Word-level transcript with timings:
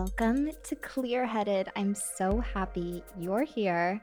Welcome 0.00 0.52
to 0.62 0.76
Clear 0.76 1.26
Headed. 1.26 1.68
I'm 1.76 1.94
so 1.94 2.40
happy 2.40 3.04
you're 3.18 3.44
here. 3.44 4.00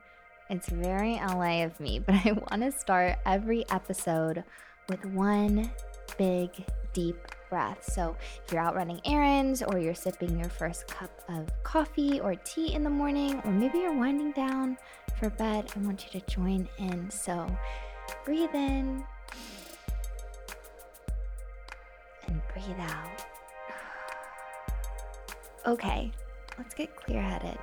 It's 0.47 0.69
very 0.69 1.15
LA 1.15 1.63
of 1.63 1.79
me, 1.79 1.97
but 2.05 2.13
I 2.23 2.33
want 2.33 2.61
to 2.61 2.71
start 2.71 3.17
every 3.25 3.67
episode 3.71 4.43
with 4.89 5.03
one 5.05 5.71
big, 6.15 6.51
deep 6.93 7.17
breath. 7.49 7.83
So, 7.91 8.15
if 8.45 8.53
you're 8.53 8.61
out 8.61 8.75
running 8.75 9.01
errands, 9.05 9.63
or 9.63 9.79
you're 9.79 9.95
sipping 9.95 10.37
your 10.37 10.49
first 10.49 10.85
cup 10.85 11.09
of 11.29 11.49
coffee 11.63 12.19
or 12.19 12.35
tea 12.35 12.75
in 12.75 12.83
the 12.83 12.91
morning, 12.91 13.41
or 13.43 13.51
maybe 13.51 13.79
you're 13.79 13.97
winding 13.97 14.33
down 14.33 14.77
for 15.17 15.31
bed, 15.31 15.71
I 15.75 15.79
want 15.79 16.05
you 16.05 16.19
to 16.19 16.31
join 16.31 16.69
in. 16.77 17.09
So, 17.09 17.47
breathe 18.23 18.53
in 18.53 19.03
and 22.27 22.41
breathe 22.53 22.79
out. 22.81 23.26
Okay, 25.67 26.13
let's 26.57 26.73
get 26.73 26.95
clear 26.95 27.21
headed. 27.21 27.57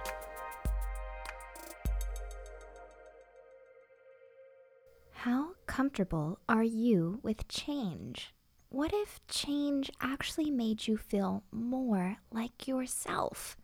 How 5.13 5.53
comfortable 5.65 6.39
are 6.47 6.63
you 6.63 7.21
with 7.23 7.49
change? 7.49 8.35
What 8.69 8.93
if 8.93 9.27
change 9.27 9.91
actually 10.03 10.51
made 10.51 10.87
you 10.87 10.99
feel 10.99 11.45
more 11.51 12.19
like 12.31 12.69
yourself? 12.69 13.57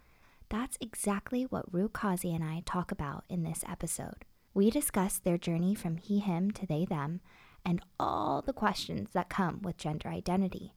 That's 0.48 0.78
exactly 0.80 1.42
what 1.42 1.70
Ru 1.70 1.91
Kazi 1.91 2.34
and 2.34 2.42
I 2.42 2.62
talk 2.64 2.91
about 2.91 3.25
in 3.28 3.42
this 3.42 3.62
episode. 3.69 4.25
We 4.55 4.70
discuss 4.70 5.19
their 5.19 5.36
journey 5.36 5.75
from 5.75 5.98
he, 5.98 6.19
him 6.19 6.50
to 6.52 6.66
they, 6.66 6.86
them, 6.86 7.20
and 7.62 7.83
all 8.00 8.41
the 8.41 8.55
questions 8.55 9.11
that 9.12 9.28
come 9.28 9.61
with 9.61 9.77
gender 9.77 10.09
identity. 10.09 10.72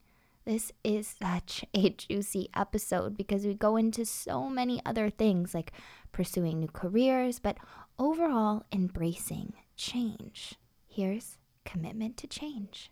This 0.46 0.72
is 0.84 1.16
such 1.22 1.64
a 1.72 1.88
juicy 1.88 2.50
episode 2.54 3.16
because 3.16 3.46
we 3.46 3.54
go 3.54 3.76
into 3.76 4.04
so 4.04 4.50
many 4.50 4.78
other 4.84 5.08
things 5.08 5.54
like 5.54 5.72
pursuing 6.12 6.60
new 6.60 6.68
careers, 6.68 7.38
but 7.38 7.56
overall 7.98 8.64
embracing 8.70 9.54
change. 9.74 10.56
Here's 10.86 11.38
commitment 11.64 12.18
to 12.18 12.26
change. 12.26 12.90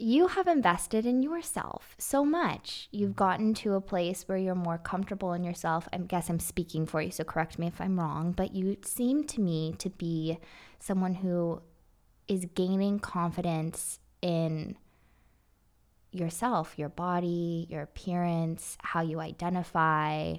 you 0.00 0.28
have 0.28 0.46
invested 0.46 1.04
in 1.04 1.22
yourself 1.22 1.94
so 1.98 2.24
much. 2.24 2.88
You've 2.90 3.14
gotten 3.14 3.52
to 3.54 3.74
a 3.74 3.80
place 3.82 4.26
where 4.26 4.38
you're 4.38 4.54
more 4.54 4.78
comfortable 4.78 5.34
in 5.34 5.44
yourself. 5.44 5.88
I 5.92 5.98
guess 5.98 6.30
I'm 6.30 6.40
speaking 6.40 6.86
for 6.86 7.02
you, 7.02 7.10
so 7.10 7.22
correct 7.22 7.58
me 7.58 7.66
if 7.66 7.80
I'm 7.80 8.00
wrong, 8.00 8.32
but 8.32 8.54
you 8.54 8.78
seem 8.82 9.24
to 9.24 9.40
me 9.40 9.74
to 9.78 9.90
be 9.90 10.38
someone 10.78 11.16
who 11.16 11.60
is 12.30 12.46
gaining 12.54 12.98
confidence 12.98 13.98
in 14.22 14.76
yourself, 16.12 16.78
your 16.78 16.88
body, 16.88 17.66
your 17.68 17.82
appearance, 17.82 18.78
how 18.82 19.02
you 19.02 19.20
identify. 19.20 20.34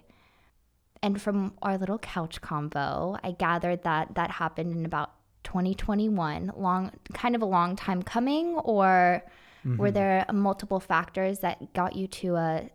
And 1.04 1.22
from 1.22 1.54
our 1.62 1.78
little 1.78 2.00
couch 2.00 2.42
convo, 2.42 3.20
I 3.24 3.32
gathered 3.32 3.84
that 3.84 4.16
that 4.16 4.32
happened 4.32 4.76
in 4.76 4.86
about 4.86 5.12
2021, 5.44 6.54
long 6.56 6.92
kind 7.14 7.36
of 7.36 7.42
a 7.42 7.46
long 7.46 7.76
time 7.76 8.02
coming 8.02 8.56
or 8.56 9.24
Mm-hmm. 9.66 9.78
Were 9.78 9.92
there 9.92 10.26
multiple 10.32 10.80
factors 10.80 11.40
that 11.40 11.74
got 11.74 11.96
you 11.96 12.08
to 12.08 12.36
a 12.36 12.70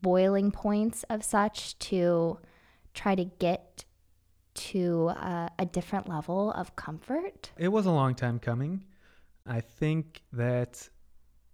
boiling 0.00 0.52
points 0.52 1.04
of 1.10 1.24
such 1.24 1.78
to 1.80 2.38
try 2.94 3.14
to 3.14 3.24
get 3.24 3.84
to 4.68 5.08
a, 5.08 5.50
a 5.58 5.66
different 5.66 6.08
level 6.08 6.52
of 6.52 6.76
comfort? 6.76 7.50
It 7.56 7.68
was 7.68 7.86
a 7.86 7.90
long 7.90 8.14
time 8.14 8.38
coming. 8.38 8.84
I 9.46 9.60
think 9.60 10.22
that 10.32 10.88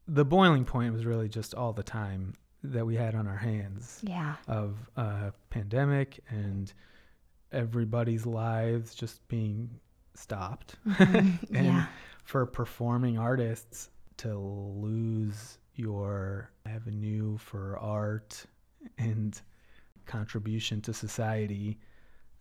the 0.06 0.24
boiling 0.24 0.64
point 0.64 0.92
was 0.92 1.04
really 1.04 1.28
just 1.28 1.54
all 1.54 1.72
the 1.72 1.82
time 1.82 2.34
that 2.62 2.84
we 2.84 2.96
had 2.96 3.14
on 3.14 3.26
our 3.26 3.36
hands. 3.36 4.00
Yeah. 4.02 4.34
Of 4.48 4.76
a 4.96 5.32
pandemic 5.50 6.20
and 6.28 6.72
everybody's 7.52 8.26
lives 8.26 8.94
just 8.94 9.26
being 9.28 9.70
stopped. 10.14 10.76
Mm-hmm. 10.86 11.54
and 11.54 11.66
yeah. 11.66 11.86
for 12.24 12.46
performing 12.46 13.18
artists, 13.18 13.90
to 14.18 14.38
lose 14.38 15.58
your 15.74 16.50
avenue 16.64 17.36
for 17.36 17.78
art 17.78 18.44
and 18.98 19.40
contribution 20.06 20.80
to 20.82 20.94
society 20.94 21.78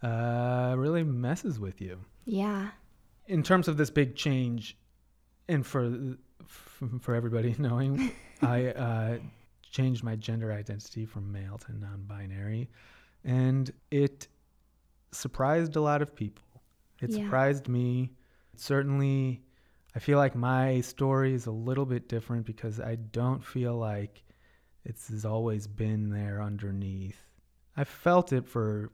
uh, 0.02 0.76
really 0.78 1.04
messes 1.04 1.60
with 1.60 1.82
you. 1.82 2.00
Yeah. 2.26 2.70
In 3.28 3.44
terms 3.44 3.68
of 3.68 3.78
this 3.78 3.90
big 3.90 4.16
change, 4.16 4.78
and 5.48 5.66
for 5.66 6.16
for 7.00 7.16
everybody 7.16 7.56
knowing, 7.60 8.12
I 8.42 8.68
uh, 8.68 9.18
changed 9.72 10.04
my 10.04 10.16
gender 10.16 10.52
identity 10.52 11.06
from 11.06 11.32
male 11.32 11.58
to 11.60 11.78
non-binary, 11.78 12.70
and 13.24 13.72
it 13.92 14.28
surprised 15.12 15.76
a 15.76 15.82
lot 15.82 16.02
of 16.02 16.16
people. 16.16 16.44
It 17.02 17.12
yeah. 17.12 17.24
surprised 17.24 17.68
me. 17.68 18.12
Certainly 18.56 19.42
I 19.96 20.00
feel 20.00 20.18
like 20.18 20.36
my 20.36 20.82
story 20.82 21.34
is 21.34 21.46
a 21.46 21.52
little 21.52 21.86
bit 21.86 22.10
different 22.10 22.46
because 22.46 22.82
I 22.82 22.96
don't 22.96 23.44
feel 23.44 23.76
like 23.78 24.24
it's 24.84 25.08
has 25.08 25.24
always 25.24 25.68
been 25.68 26.10
there 26.10 26.42
underneath. 26.42 27.18
I 27.78 27.86
felt 27.86 28.34
it 28.34 28.48
for 28.48 28.92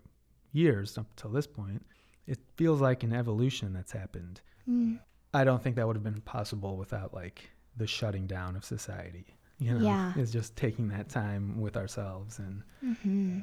years 0.51 0.97
up 0.97 1.07
till 1.15 1.29
this 1.31 1.47
point. 1.47 1.85
It 2.27 2.39
feels 2.55 2.81
like 2.81 3.03
an 3.03 3.13
evolution 3.13 3.73
that's 3.73 3.91
happened. 3.91 4.41
Mm. 4.69 4.99
I 5.33 5.43
don't 5.43 5.61
think 5.61 5.75
that 5.77 5.87
would 5.87 5.95
have 5.95 6.03
been 6.03 6.21
possible 6.21 6.77
without 6.77 7.13
like 7.13 7.49
the 7.77 7.87
shutting 7.87 8.27
down 8.27 8.55
of 8.55 8.63
society. 8.63 9.25
You 9.59 9.77
know, 9.77 9.85
yeah. 9.85 10.13
it's 10.15 10.31
just 10.31 10.55
taking 10.55 10.87
that 10.89 11.09
time 11.09 11.59
with 11.59 11.77
ourselves 11.77 12.39
and. 12.39 12.63
Mm-hmm. 12.83 13.39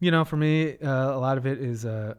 You 0.00 0.10
know, 0.10 0.24
for 0.24 0.36
me, 0.36 0.76
uh, 0.78 1.12
a 1.14 1.18
lot 1.18 1.38
of 1.38 1.46
it 1.46 1.60
is 1.60 1.86
uh, 1.86 2.14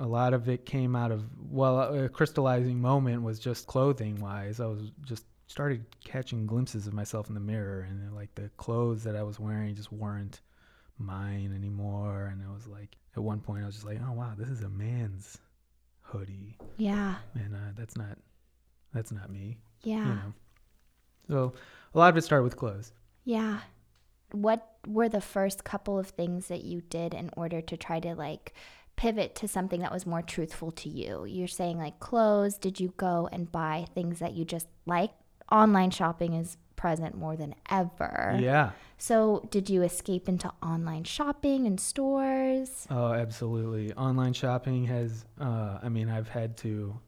a 0.00 0.06
lot 0.06 0.34
of 0.34 0.48
it 0.48 0.66
came 0.66 0.96
out 0.96 1.12
of 1.12 1.24
well 1.50 1.80
a 1.80 2.08
crystallizing 2.08 2.80
moment 2.80 3.22
was 3.22 3.38
just 3.38 3.66
clothing 3.66 4.20
wise 4.20 4.60
i 4.60 4.66
was 4.66 4.90
just 5.02 5.24
started 5.46 5.84
catching 6.04 6.46
glimpses 6.46 6.86
of 6.86 6.92
myself 6.92 7.28
in 7.28 7.34
the 7.34 7.40
mirror 7.40 7.86
and 7.88 8.14
like 8.14 8.34
the 8.34 8.50
clothes 8.56 9.04
that 9.04 9.14
i 9.14 9.22
was 9.22 9.38
wearing 9.38 9.74
just 9.74 9.92
weren't 9.92 10.40
mine 10.98 11.52
anymore 11.54 12.30
and 12.32 12.42
i 12.42 12.52
was 12.52 12.66
like 12.66 12.96
at 13.16 13.22
one 13.22 13.40
point 13.40 13.62
i 13.62 13.66
was 13.66 13.74
just 13.74 13.86
like 13.86 13.98
oh 14.08 14.12
wow 14.12 14.32
this 14.36 14.48
is 14.48 14.62
a 14.62 14.68
man's 14.68 15.38
hoodie 16.02 16.56
yeah 16.76 17.16
and 17.34 17.54
uh, 17.54 17.72
that's 17.76 17.96
not 17.96 18.18
that's 18.92 19.12
not 19.12 19.30
me 19.30 19.56
yeah 19.82 20.06
you 20.06 20.14
know 20.14 20.32
so 21.28 21.52
a 21.94 21.98
lot 21.98 22.10
of 22.10 22.16
it 22.16 22.22
started 22.22 22.44
with 22.44 22.56
clothes 22.56 22.92
yeah 23.24 23.60
what 24.34 24.68
were 24.86 25.08
the 25.08 25.20
first 25.20 25.64
couple 25.64 25.98
of 25.98 26.08
things 26.08 26.48
that 26.48 26.64
you 26.64 26.80
did 26.82 27.14
in 27.14 27.30
order 27.36 27.60
to 27.60 27.76
try 27.76 28.00
to 28.00 28.14
like 28.14 28.52
pivot 28.96 29.34
to 29.36 29.48
something 29.48 29.80
that 29.80 29.92
was 29.92 30.06
more 30.06 30.22
truthful 30.22 30.70
to 30.72 30.88
you? 30.88 31.24
You're 31.24 31.48
saying 31.48 31.78
like 31.78 32.00
clothes. 32.00 32.58
Did 32.58 32.80
you 32.80 32.92
go 32.96 33.28
and 33.32 33.50
buy 33.50 33.86
things 33.94 34.18
that 34.18 34.34
you 34.34 34.44
just 34.44 34.66
like? 34.86 35.10
Online 35.52 35.90
shopping 35.90 36.32
is 36.32 36.56
present 36.76 37.16
more 37.16 37.36
than 37.36 37.54
ever. 37.70 38.38
Yeah. 38.40 38.70
So, 38.98 39.46
did 39.50 39.68
you 39.68 39.82
escape 39.82 40.28
into 40.28 40.52
online 40.62 41.04
shopping 41.04 41.66
and 41.66 41.78
stores? 41.78 42.86
Oh, 42.90 43.12
absolutely. 43.12 43.92
Online 43.94 44.32
shopping 44.32 44.86
has, 44.86 45.24
uh, 45.40 45.78
I 45.82 45.88
mean, 45.88 46.08
I've 46.08 46.28
had 46.28 46.56
to 46.58 46.98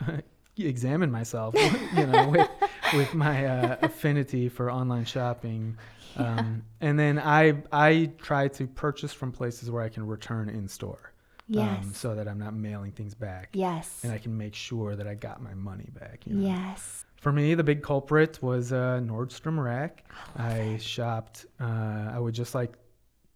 examine 0.56 1.10
myself, 1.10 1.54
you 1.96 2.06
know, 2.06 2.28
with, 2.28 2.48
with 2.94 3.14
my 3.14 3.46
uh, 3.46 3.76
affinity 3.82 4.48
for 4.48 4.70
online 4.70 5.04
shopping. 5.04 5.76
Yeah. 6.14 6.40
Um, 6.40 6.62
and 6.82 6.98
then 6.98 7.18
I, 7.18 7.54
I 7.72 8.10
try 8.18 8.48
to 8.48 8.66
purchase 8.66 9.14
from 9.14 9.32
places 9.32 9.70
where 9.70 9.82
I 9.82 9.88
can 9.88 10.06
return 10.06 10.50
in 10.50 10.68
store. 10.68 11.12
Yes. 11.48 11.84
Um, 11.84 11.92
so 11.94 12.14
that 12.14 12.28
I'm 12.28 12.38
not 12.38 12.54
mailing 12.54 12.92
things 12.92 13.14
back. 13.14 13.48
Yes. 13.52 14.00
And 14.02 14.12
I 14.12 14.18
can 14.18 14.36
make 14.36 14.54
sure 14.54 14.94
that 14.94 15.06
I 15.06 15.14
got 15.14 15.42
my 15.42 15.54
money 15.54 15.88
back. 15.98 16.26
You 16.26 16.34
know? 16.34 16.46
Yes. 16.46 17.06
For 17.22 17.30
me, 17.30 17.54
the 17.54 17.62
big 17.62 17.84
culprit 17.84 18.42
was 18.42 18.72
uh, 18.72 19.00
Nordstrom 19.00 19.62
Rack. 19.62 20.04
I, 20.36 20.76
shopped. 20.80 21.46
Uh, 21.60 22.10
I 22.12 22.18
would 22.18 22.34
just 22.34 22.52
like 22.52 22.72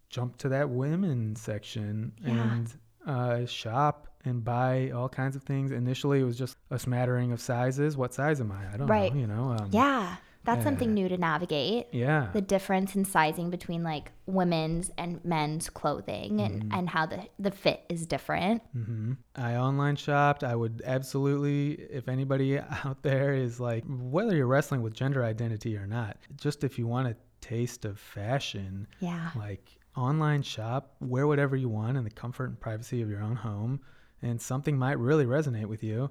jump 0.09 0.35
to 0.39 0.49
that 0.49 0.69
women's 0.69 1.39
section 1.39 2.11
yeah. 2.21 2.31
and 2.31 2.73
uh, 3.05 3.45
shop 3.45 4.09
and 4.25 4.43
buy 4.43 4.91
all 4.91 5.07
kinds 5.07 5.37
of 5.37 5.43
things. 5.43 5.71
Initially, 5.71 6.19
it 6.19 6.25
was 6.25 6.37
just 6.37 6.57
a 6.69 6.77
smattering 6.77 7.31
of 7.31 7.39
sizes. 7.39 7.95
What 7.95 8.13
size 8.13 8.41
am 8.41 8.51
I? 8.51 8.73
I 8.73 8.75
don't 8.75 8.87
right. 8.87 9.13
know. 9.13 9.21
You 9.21 9.27
know. 9.27 9.55
Um, 9.57 9.69
yeah. 9.71 10.17
That's 10.47 10.63
something 10.63 10.93
new 10.93 11.09
to 11.09 11.17
navigate. 11.17 11.87
Yeah. 11.91 12.29
The 12.31 12.39
difference 12.39 12.95
in 12.95 13.03
sizing 13.03 13.49
between 13.49 13.83
like 13.83 14.13
women's 14.27 14.89
and 14.97 15.23
men's 15.25 15.69
clothing 15.69 16.39
and, 16.39 16.63
mm-hmm. 16.63 16.73
and 16.73 16.89
how 16.89 17.05
the, 17.05 17.27
the 17.37 17.51
fit 17.51 17.83
is 17.89 18.05
different. 18.05 18.63
Mm-hmm. 18.73 19.13
I 19.35 19.57
online 19.57 19.97
shopped. 19.97 20.45
I 20.45 20.55
would 20.55 20.81
absolutely, 20.85 21.73
if 21.73 22.07
anybody 22.07 22.59
out 22.85 23.03
there 23.03 23.33
is 23.33 23.59
like, 23.59 23.83
whether 23.87 24.37
you're 24.37 24.47
wrestling 24.47 24.81
with 24.81 24.93
gender 24.93 25.25
identity 25.25 25.75
or 25.75 25.85
not, 25.85 26.17
just 26.37 26.63
if 26.63 26.79
you 26.79 26.87
want 26.87 27.09
a 27.09 27.17
taste 27.41 27.83
of 27.83 27.99
fashion, 27.99 28.87
yeah. 29.01 29.31
like 29.35 29.77
online 29.97 30.43
shop, 30.43 30.95
wear 31.01 31.27
whatever 31.27 31.57
you 31.57 31.67
want 31.67 31.97
in 31.97 32.05
the 32.05 32.09
comfort 32.09 32.45
and 32.45 32.59
privacy 32.59 33.01
of 33.01 33.09
your 33.09 33.21
own 33.21 33.35
home, 33.35 33.81
and 34.21 34.41
something 34.41 34.77
might 34.77 34.97
really 34.97 35.25
resonate 35.25 35.65
with 35.65 35.83
you. 35.83 36.09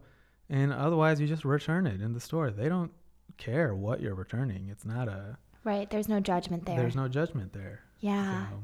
And 0.51 0.75
otherwise, 0.75 1.21
you 1.21 1.27
just 1.27 1.47
return 1.47 1.87
it 1.87 2.03
in 2.03 2.13
the 2.13 2.21
store. 2.21 2.51
They 2.51 2.69
don't 2.69 2.93
care 3.37 3.75
what 3.75 4.01
you're 4.01 4.15
returning. 4.15 4.69
It's 4.71 4.85
not 4.85 5.09
a 5.09 5.39
Right. 5.65 5.91
There's 5.91 6.09
no 6.09 6.21
judgment 6.21 6.65
there. 6.67 6.77
there's 6.77 6.95
no 6.97 7.09
judgment 7.09 7.53
there. 7.53 7.81
yeah. 8.01 8.47
So, 8.51 8.63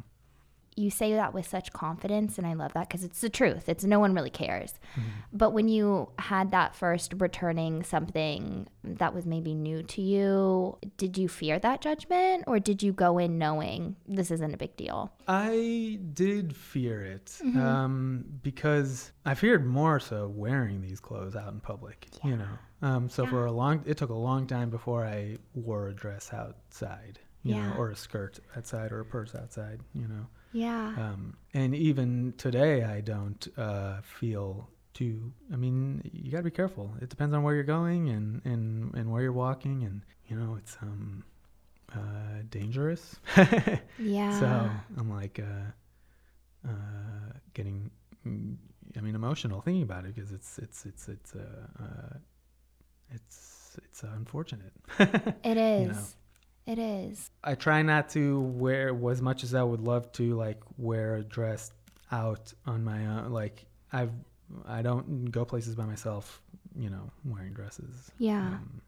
You 0.75 0.89
say 0.89 1.13
that 1.13 1.35
with 1.35 1.47
such 1.47 1.71
confidence, 1.75 2.39
and 2.39 2.47
I 2.47 2.55
love 2.55 2.73
that 2.73 2.89
because 2.89 3.05
it's 3.05 3.21
the 3.21 3.29
truth. 3.29 3.69
It's 3.69 3.85
no 3.85 4.01
one 4.01 4.15
really 4.15 4.31
cares. 4.31 4.73
mhm. 4.97 5.03
But 5.31 5.51
when 5.51 5.69
you 5.69 6.09
had 6.19 6.51
that 6.53 6.75
first 6.75 7.13
returning 7.19 7.83
something 7.83 8.69
that 8.83 9.13
was 9.13 9.27
maybe 9.27 9.53
new 9.55 9.83
to 9.83 10.01
you, 10.01 10.79
did 10.97 11.19
you 11.19 11.29
fear 11.29 11.59
that 11.59 11.83
judgment 11.83 12.45
or 12.47 12.59
did 12.59 12.83
you 12.83 12.95
go 12.95 13.19
in 13.19 13.37
knowing 13.37 13.97
this 14.09 14.31
isn't 14.31 14.55
a 14.55 14.57
big 14.57 14.75
deal? 14.77 15.13
I 15.29 15.99
did 16.15 16.57
fear 16.57 17.03
it 17.05 17.27
Mhm. 17.45 17.57
um, 17.57 18.25
because 18.43 19.13
I 19.27 19.35
feared 19.35 19.67
more 19.67 20.01
so 20.01 20.27
wearing 20.29 20.81
these 20.81 21.01
clothes 21.01 21.37
out 21.37 21.53
in 21.53 21.61
public. 21.61 22.09
You 22.25 22.37
know, 22.39 22.59
um, 22.83 23.09
so 23.09 23.27
for 23.27 23.47
a 23.47 23.53
long, 23.53 23.83
it 23.87 23.97
took 23.97 24.11
a 24.11 24.15
long 24.15 24.47
time 24.47 24.71
before 24.71 25.05
I 25.05 25.39
wore 25.55 25.89
a 25.89 25.95
dress 25.95 26.33
outside. 26.33 27.21
You 27.45 27.55
Yeah. 27.55 27.63
know, 27.67 27.73
or 27.73 27.91
a 27.91 27.97
skirt 27.97 28.39
outside, 28.57 28.93
or 28.93 29.01
a 29.01 29.05
purse 29.05 29.35
outside. 29.35 29.81
You 29.95 30.09
know, 30.09 30.27
Yeah. 30.53 30.93
um, 30.97 31.37
and 31.55 31.75
even 31.75 32.35
today, 32.39 32.85
I 32.85 33.01
don't 33.01 33.47
uh, 33.59 34.01
feel 34.03 34.69
too. 34.95 35.33
I 35.53 35.57
mean, 35.57 36.03
you 36.13 36.31
got 36.31 36.39
to 36.39 36.45
be 36.45 36.51
careful. 36.51 36.95
It 37.01 37.09
depends 37.09 37.35
on 37.35 37.43
where 37.43 37.55
you're 37.55 37.65
going 37.65 38.11
and 38.11 38.43
and 38.45 38.95
and 38.95 39.11
where 39.13 39.23
you're 39.23 39.33
walking, 39.33 39.83
and 39.85 40.03
you 40.29 40.37
know, 40.37 40.57
it's 40.57 40.77
um 40.83 41.25
uh, 41.95 42.43
dangerous. 42.51 43.17
yeah. 43.99 44.29
So 44.29 44.83
I'm 44.97 45.11
like, 45.11 45.41
uh, 45.41 45.71
uh, 46.69 47.33
getting, 47.55 47.91
mm, 48.27 48.57
I 48.97 49.01
mean, 49.01 49.15
emotional 49.15 49.61
thinking 49.61 49.83
about 49.83 50.05
it 50.05 50.15
because 50.15 50.33
it's 50.33 50.59
it's 50.59 50.87
it's 50.87 51.09
it's 51.09 51.35
uh, 51.35 51.67
uh, 51.83 52.17
it's 53.15 53.79
it's 53.85 54.03
unfortunate. 54.03 54.73
it 54.99 55.57
is. 55.57 55.89
know. 55.97 56.05
It 56.65 56.79
is. 56.79 57.31
I 57.43 57.57
try 57.57 57.83
not 57.83 58.09
to 58.11 58.41
wear 58.41 58.95
as 59.11 59.21
much 59.21 59.43
as 59.43 59.55
I 59.55 59.63
would 59.65 59.81
love 59.81 60.13
to, 60.13 60.35
like 60.37 60.63
wear 60.79 61.17
a 61.17 61.25
dress 61.25 61.73
out 62.13 62.53
on 62.67 62.85
my 62.85 63.07
own. 63.07 63.33
Like 63.33 63.67
I've, 63.93 64.13
I 64.67 64.83
don't 64.83 65.31
go 65.31 65.45
places 65.45 65.75
by 65.75 65.87
myself, 65.87 66.41
you 66.77 66.89
know, 66.89 67.11
wearing 67.25 67.53
dresses. 67.53 68.13
Yeah. 68.19 68.47
Um, 68.47 68.81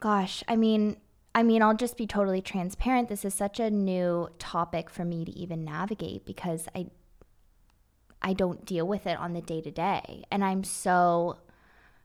Gosh, 0.00 0.42
I 0.48 0.56
mean, 0.56 0.96
I 1.34 1.42
mean, 1.42 1.62
I'll 1.62 1.76
just 1.76 1.96
be 1.96 2.06
totally 2.06 2.42
transparent. 2.42 3.08
This 3.08 3.24
is 3.24 3.32
such 3.34 3.60
a 3.60 3.70
new 3.70 4.28
topic 4.38 4.90
for 4.90 5.04
me 5.04 5.24
to 5.24 5.30
even 5.30 5.64
navigate 5.64 6.26
because 6.26 6.66
I 6.74 6.86
I 8.20 8.34
don't 8.34 8.64
deal 8.64 8.86
with 8.86 9.06
it 9.06 9.18
on 9.18 9.32
the 9.32 9.40
day 9.40 9.60
to 9.62 9.70
day. 9.70 10.24
And 10.30 10.44
I'm 10.44 10.64
so 10.64 11.38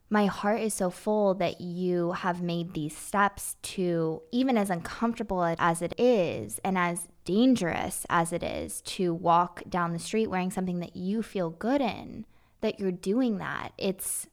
my 0.09 0.25
heart 0.25 0.61
is 0.61 0.73
so 0.73 0.89
full 0.89 1.33
that 1.35 1.59
you 1.59 2.13
have 2.13 2.41
made 2.41 2.73
these 2.73 2.95
steps 2.95 3.57
to 3.61 4.21
even 4.31 4.57
as 4.57 4.69
uncomfortable 4.69 5.43
as 5.59 5.81
it 5.81 5.93
is 5.99 6.59
and 6.63 6.77
as 6.77 7.07
dangerous 7.25 8.05
as 8.09 8.31
it 8.31 8.41
is 8.41 8.81
to 8.81 9.13
walk 9.13 9.63
down 9.69 9.91
the 9.91 9.99
street 9.99 10.27
wearing 10.27 10.51
something 10.51 10.79
that 10.79 10.95
you 10.95 11.21
feel 11.21 11.49
good 11.49 11.81
in 11.81 12.25
that 12.61 12.79
you're 12.79 12.91
doing 12.91 13.37
that. 13.37 13.73
It's 13.77 14.27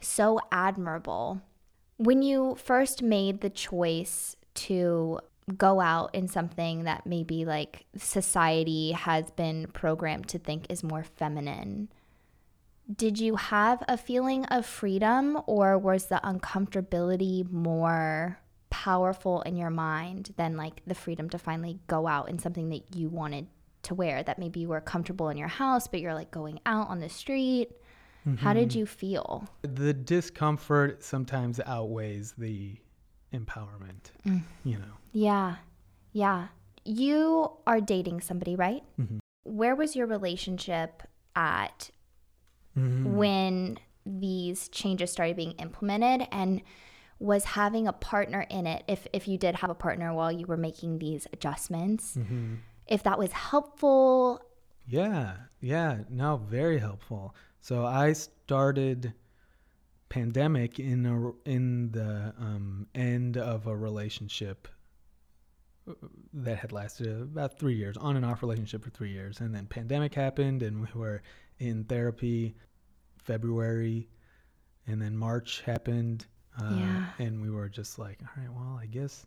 so 0.00 0.40
admirable. 0.50 1.42
When 1.98 2.22
you 2.22 2.56
first 2.56 3.02
made 3.02 3.40
the 3.40 3.50
choice 3.50 4.36
to 4.54 5.20
go 5.58 5.80
out 5.80 6.14
in 6.14 6.26
something 6.26 6.84
that 6.84 7.06
maybe 7.06 7.44
like 7.44 7.84
society 7.96 8.92
has 8.92 9.30
been 9.32 9.66
programmed 9.72 10.28
to 10.28 10.38
think 10.38 10.66
is 10.70 10.82
more 10.82 11.04
feminine, 11.04 11.88
did 12.94 13.18
you 13.18 13.36
have 13.36 13.82
a 13.88 13.96
feeling 13.96 14.44
of 14.46 14.66
freedom 14.66 15.40
or 15.46 15.78
was 15.78 16.06
the 16.06 16.20
uncomfortability 16.22 17.50
more 17.50 18.38
powerful 18.70 19.40
in 19.42 19.56
your 19.56 19.70
mind 19.70 20.34
than 20.36 20.56
like 20.56 20.82
the 20.86 20.94
freedom 20.94 21.30
to 21.30 21.38
finally 21.38 21.78
go 21.86 22.06
out 22.06 22.28
in 22.28 22.38
something 22.38 22.68
that 22.68 22.94
you 22.94 23.08
wanted 23.08 23.46
to 23.82 23.94
wear 23.94 24.22
that 24.22 24.38
maybe 24.38 24.60
you 24.60 24.68
were 24.68 24.80
comfortable 24.80 25.28
in 25.28 25.36
your 25.36 25.48
house 25.48 25.86
but 25.86 26.00
you're 26.00 26.14
like 26.14 26.30
going 26.30 26.60
out 26.66 26.88
on 26.88 27.00
the 27.00 27.08
street? 27.08 27.70
How 28.38 28.54
did 28.54 28.70
mhm. 28.70 28.76
you 28.76 28.86
feel? 28.86 29.46
The 29.62 29.92
discomfort 29.92 31.04
sometimes 31.04 31.60
outweighs 31.66 32.32
the 32.38 32.76
empowerment. 33.34 34.12
Mm. 34.26 34.42
You 34.64 34.78
know. 34.78 34.94
Yeah. 35.12 35.56
Yeah. 36.12 36.48
You 36.86 37.50
are 37.66 37.82
dating 37.82 38.22
somebody, 38.22 38.56
right? 38.56 38.82
Mhm. 38.98 39.18
Where 39.42 39.76
was 39.76 39.94
your 39.94 40.06
relationship 40.06 41.02
at 41.36 41.90
Mhm. 42.76 43.04
when 43.14 43.78
these 44.06 44.68
changes 44.68 45.10
started 45.12 45.36
being 45.36 45.52
implemented 45.52 46.28
and 46.30 46.60
was 47.18 47.44
having 47.44 47.86
a 47.88 47.92
partner 47.92 48.44
in 48.50 48.66
it 48.66 48.82
if 48.88 49.06
if 49.12 49.26
you 49.28 49.38
did 49.38 49.54
have 49.56 49.70
a 49.70 49.74
partner 49.74 50.12
while 50.12 50.30
you 50.32 50.46
were 50.46 50.56
making 50.56 50.98
these 50.98 51.26
adjustments 51.32 52.16
Mhm. 52.16 52.58
if 52.86 53.02
that 53.04 53.18
was 53.18 53.32
helpful 53.32 54.40
Yeah, 54.86 55.36
yeah, 55.60 56.02
no, 56.10 56.36
very 56.36 56.78
helpful. 56.78 57.34
So 57.60 57.86
I 57.86 58.12
started 58.12 59.14
pandemic 60.10 60.78
in 60.78 61.06
a, 61.06 61.30
in 61.48 61.90
the 61.92 62.34
um, 62.38 62.86
end 62.94 63.38
of 63.38 63.66
a 63.66 63.74
relationship 63.74 64.68
uh, 65.88 65.92
that 66.34 66.58
had 66.58 66.72
lasted 66.72 67.08
about 67.22 67.58
three 67.58 67.74
years, 67.74 67.96
on 67.96 68.16
and 68.16 68.24
off 68.26 68.42
relationship 68.42 68.84
for 68.84 68.90
three 68.90 69.10
years, 69.12 69.40
and 69.40 69.54
then 69.54 69.66
pandemic 69.66 70.14
happened, 70.14 70.62
and 70.62 70.80
we 70.82 70.88
were 70.94 71.22
in 71.58 71.84
therapy 71.84 72.54
February, 73.18 74.08
and 74.86 75.00
then 75.00 75.16
March 75.16 75.62
happened, 75.62 76.26
uh, 76.60 76.76
Yeah. 76.78 77.10
and 77.18 77.40
we 77.40 77.50
were 77.50 77.68
just 77.68 77.98
like, 77.98 78.18
all 78.22 78.42
right, 78.42 78.52
well, 78.52 78.78
I 78.80 78.86
guess. 78.86 79.26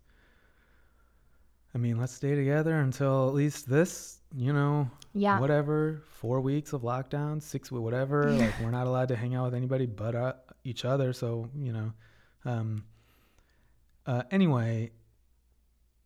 I 1.74 1.80
mean, 1.80 1.98
let's 1.98 2.14
stay 2.14 2.36
together 2.36 2.80
until 2.80 3.28
at 3.28 3.34
least 3.36 3.70
this, 3.70 4.20
you 4.36 4.54
know, 4.54 4.90
yeah 5.14 5.40
whatever, 5.40 6.02
four 6.10 6.42
weeks 6.42 6.74
of 6.74 6.82
lockdown, 6.82 7.42
six, 7.42 7.72
whatever. 7.72 8.32
like 8.34 8.54
we're 8.62 8.72
not 8.72 8.88
allowed 8.88 9.10
to 9.10 9.16
hang 9.16 9.36
out 9.36 9.46
with 9.46 9.54
anybody 9.56 9.86
but 9.86 10.16
uh, 10.16 10.34
each 10.64 10.86
other. 10.86 11.14
So 11.14 11.50
you 11.56 11.74
know, 11.74 11.94
um, 12.46 12.84
uh, 14.06 14.24
anyway, 14.32 14.92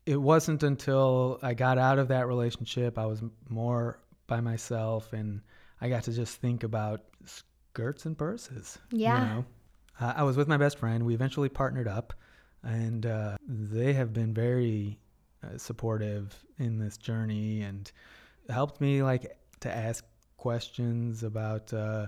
it 0.06 0.20
wasn't 0.20 0.64
until 0.64 1.40
I 1.42 1.54
got 1.54 1.78
out 1.78 2.00
of 2.00 2.08
that 2.10 2.28
relationship, 2.28 2.98
I 2.98 3.06
was 3.06 3.22
more 3.48 4.00
by 4.28 4.42
myself, 4.42 5.14
and 5.14 5.42
I 5.82 5.90
got 5.90 6.04
to 6.04 6.14
just 6.14 6.38
think 6.38 6.64
about 6.64 7.02
skirts 7.26 8.06
and 8.06 8.18
purses. 8.18 8.78
Yeah. 8.92 9.20
You 9.22 9.26
know? 9.36 9.46
uh, 10.00 10.14
I 10.18 10.24
was 10.24 10.38
with 10.38 10.48
my 10.48 10.58
best 10.58 10.78
friend. 10.78 11.06
We 11.06 11.14
eventually 11.14 11.50
partnered 11.50 11.88
up, 11.88 12.14
and 12.64 13.06
uh, 13.06 13.38
they 13.48 13.94
have 13.94 14.14
been 14.14 14.34
very 14.34 15.00
uh, 15.44 15.58
supportive 15.58 16.36
in 16.60 16.78
this 16.78 16.98
journey 16.98 17.62
and 17.64 17.92
helped 18.50 18.80
me 18.82 19.02
like 19.04 19.38
to 19.62 19.76
ask 19.76 20.06
questions 20.38 21.24
about 21.24 21.72
uh, 21.74 22.08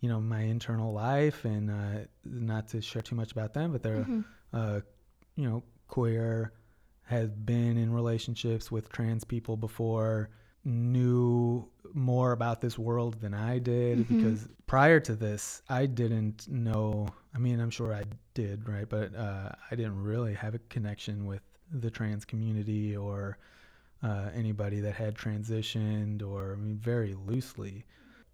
you 0.00 0.08
know 0.08 0.20
my 0.20 0.40
internal 0.40 0.92
life 0.92 1.44
and 1.44 1.70
uh, 1.70 2.00
not 2.24 2.68
to 2.68 2.80
share 2.82 3.02
too 3.02 3.14
much 3.14 3.32
about 3.32 3.54
them, 3.54 3.72
but 3.72 3.82
they're 3.82 4.04
Mhm. 4.04 4.24
uh, 4.52 4.80
you 5.36 5.48
know 5.48 5.62
queer, 5.88 6.52
has 7.04 7.30
been 7.30 7.76
in 7.78 7.92
relationships 7.92 8.70
with 8.70 8.88
trans 8.90 9.24
people 9.24 9.56
before, 9.56 10.28
knew 10.66 11.66
more 11.94 12.32
about 12.32 12.60
this 12.60 12.78
world 12.78 13.20
than 13.20 13.32
I 13.32 13.58
did 13.58 13.98
Mhm. 14.00 14.08
because 14.08 14.48
prior 14.66 15.00
to 15.00 15.14
this 15.14 15.62
I 15.68 15.86
didn't 15.86 16.48
know. 16.48 17.08
I 17.34 17.38
mean, 17.38 17.60
I'm 17.60 17.70
sure 17.70 17.94
I 17.94 18.04
did, 18.34 18.68
right? 18.68 18.88
But 18.88 19.14
uh, 19.14 19.50
I 19.70 19.76
didn't 19.76 20.02
really 20.02 20.34
have 20.34 20.54
a 20.54 20.58
connection 20.68 21.24
with 21.26 21.42
the 21.70 21.90
trans 21.90 22.24
community 22.24 22.96
or 22.96 23.38
uh, 24.02 24.30
anybody 24.34 24.80
that 24.80 24.94
had 24.94 25.14
transitioned, 25.16 26.22
or 26.22 26.52
I 26.52 26.56
mean, 26.56 26.76
very 26.76 27.14
loosely. 27.14 27.84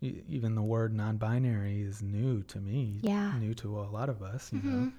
E- 0.01 0.23
Even 0.29 0.55
the 0.55 0.63
word 0.63 0.93
non-binary 0.93 1.83
is 1.83 2.03
new 2.03 2.43
to 2.45 2.61
me, 2.61 2.99
Yeah. 3.03 3.33
new 3.39 3.55
to 3.55 3.79
a 3.81 3.89
lot 3.89 4.09
of 4.09 4.23
us. 4.23 4.53
You 4.53 4.61
know, 4.63 4.71
Mhm. 4.87 4.93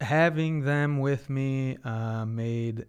having 0.00 0.60
them 0.62 0.98
with 1.00 1.28
me 1.28 1.76
uh, 1.84 2.24
made 2.26 2.86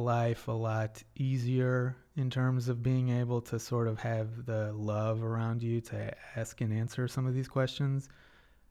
life 0.00 0.48
a 0.48 0.52
lot 0.52 1.02
easier 1.16 1.96
in 2.16 2.30
terms 2.30 2.68
of 2.68 2.82
being 2.82 3.08
able 3.10 3.40
to 3.40 3.58
sort 3.58 3.88
of 3.88 3.98
have 3.98 4.46
the 4.46 4.72
love 4.72 5.22
around 5.22 5.62
you 5.62 5.80
to 5.80 6.14
ask 6.36 6.60
and 6.60 6.72
answer 6.72 7.08
some 7.08 7.26
of 7.26 7.34
these 7.34 7.48
questions 7.48 8.08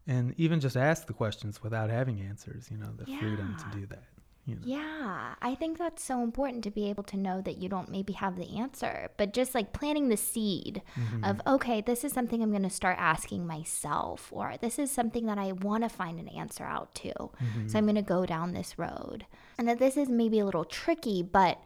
and 0.07 0.33
even 0.37 0.59
just 0.59 0.77
ask 0.77 1.07
the 1.07 1.13
questions 1.13 1.61
without 1.63 1.89
having 1.89 2.19
answers 2.21 2.69
you 2.71 2.77
know 2.77 2.91
the 2.97 3.05
freedom 3.19 3.55
to 3.55 3.79
do 3.79 3.85
that 3.85 4.03
you 4.45 4.55
know 4.55 4.61
Yeah, 4.63 5.35
I 5.41 5.53
think 5.55 5.77
that's 5.77 6.03
so 6.03 6.23
important 6.23 6.63
to 6.63 6.71
be 6.71 6.89
able 6.89 7.03
to 7.03 7.17
know 7.17 7.41
that 7.41 7.57
you 7.57 7.69
don't 7.69 7.89
maybe 7.89 8.13
have 8.13 8.35
the 8.37 8.57
answer, 8.57 9.09
but 9.17 9.33
just 9.33 9.53
like 9.53 9.71
planting 9.73 10.09
the 10.09 10.17
seed 10.17 10.81
Mhm. 10.95 11.23
of, 11.29 11.41
okay, 11.45 11.81
this 11.81 12.03
is 12.03 12.11
something 12.13 12.41
I'm 12.41 12.49
going 12.49 12.63
to 12.63 12.69
start 12.69 12.97
asking 12.99 13.45
myself, 13.45 14.29
or 14.33 14.55
this 14.59 14.79
is 14.79 14.91
something 14.91 15.25
that 15.27 15.37
I 15.37 15.51
want 15.51 15.83
to 15.83 15.89
find 15.89 16.19
an 16.19 16.27
answer 16.27 16.63
out 16.63 16.93
to. 16.95 17.13
Mhm. 17.13 17.69
So 17.69 17.77
I'm 17.77 17.85
going 17.85 17.95
to 17.95 18.01
go 18.01 18.25
down 18.25 18.53
this 18.53 18.77
road. 18.79 19.25
And 19.61 19.67
that 19.67 19.77
this 19.77 19.95
is 19.95 20.09
maybe 20.09 20.39
a 20.39 20.45
little 20.45 20.65
tricky, 20.65 21.21
but 21.21 21.61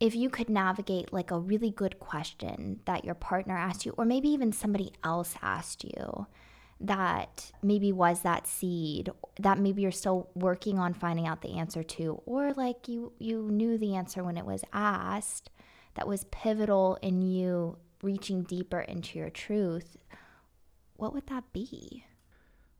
if 0.00 0.12
you 0.12 0.28
could 0.28 0.50
navigate 0.50 1.12
like 1.12 1.30
a 1.30 1.38
really 1.38 1.70
good 1.70 2.00
question 2.00 2.80
that 2.84 3.04
your 3.04 3.14
partner 3.14 3.56
asked 3.56 3.86
you, 3.86 3.94
or 3.96 4.04
maybe 4.04 4.28
even 4.30 4.50
somebody 4.50 4.90
else 5.04 5.36
asked 5.40 5.84
you, 5.84 6.26
that 6.80 7.52
maybe 7.62 7.92
was 7.92 8.22
that 8.22 8.48
seed 8.48 9.08
that 9.38 9.56
maybe 9.56 9.82
you're 9.82 9.92
still 9.92 10.30
working 10.34 10.80
on 10.80 10.92
finding 10.92 11.28
out 11.28 11.42
the 11.42 11.56
answer 11.56 11.84
to 11.84 12.20
or 12.26 12.52
like 12.54 12.88
you 12.88 13.12
you 13.20 13.48
knew 13.52 13.78
the 13.78 13.94
answer 13.94 14.24
when 14.24 14.36
it 14.36 14.44
was 14.44 14.64
asked 14.72 15.48
that 15.94 16.08
was 16.08 16.24
pivotal 16.32 16.98
in 17.02 17.22
you 17.22 17.76
reaching 18.02 18.42
deeper 18.42 18.80
into 18.80 19.16
your 19.16 19.30
truth 19.30 19.96
what 20.96 21.14
would 21.14 21.28
that 21.28 21.44
be 21.52 22.04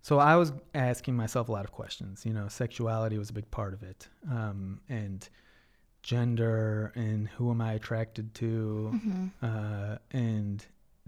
So 0.02 0.18
I 0.18 0.34
was 0.36 0.52
asking 0.74 1.16
myself 1.16 1.48
a 1.48 1.52
lot 1.52 1.64
of 1.64 1.70
questions. 1.72 2.26
You 2.26 2.32
know, 2.32 2.48
sexuality 2.48 3.18
was 3.18 3.30
a 3.30 3.32
big 3.32 3.50
part 3.50 3.72
of 3.72 3.82
it, 3.82 4.08
um, 4.30 4.80
and 4.88 5.26
gender, 6.02 6.92
and 6.96 7.28
who 7.28 7.50
am 7.50 7.60
I 7.60 7.74
attracted 7.74 8.34
to, 8.34 8.90
mm-hmm. 8.94 9.26
uh, 9.40 9.98
and 10.10 10.64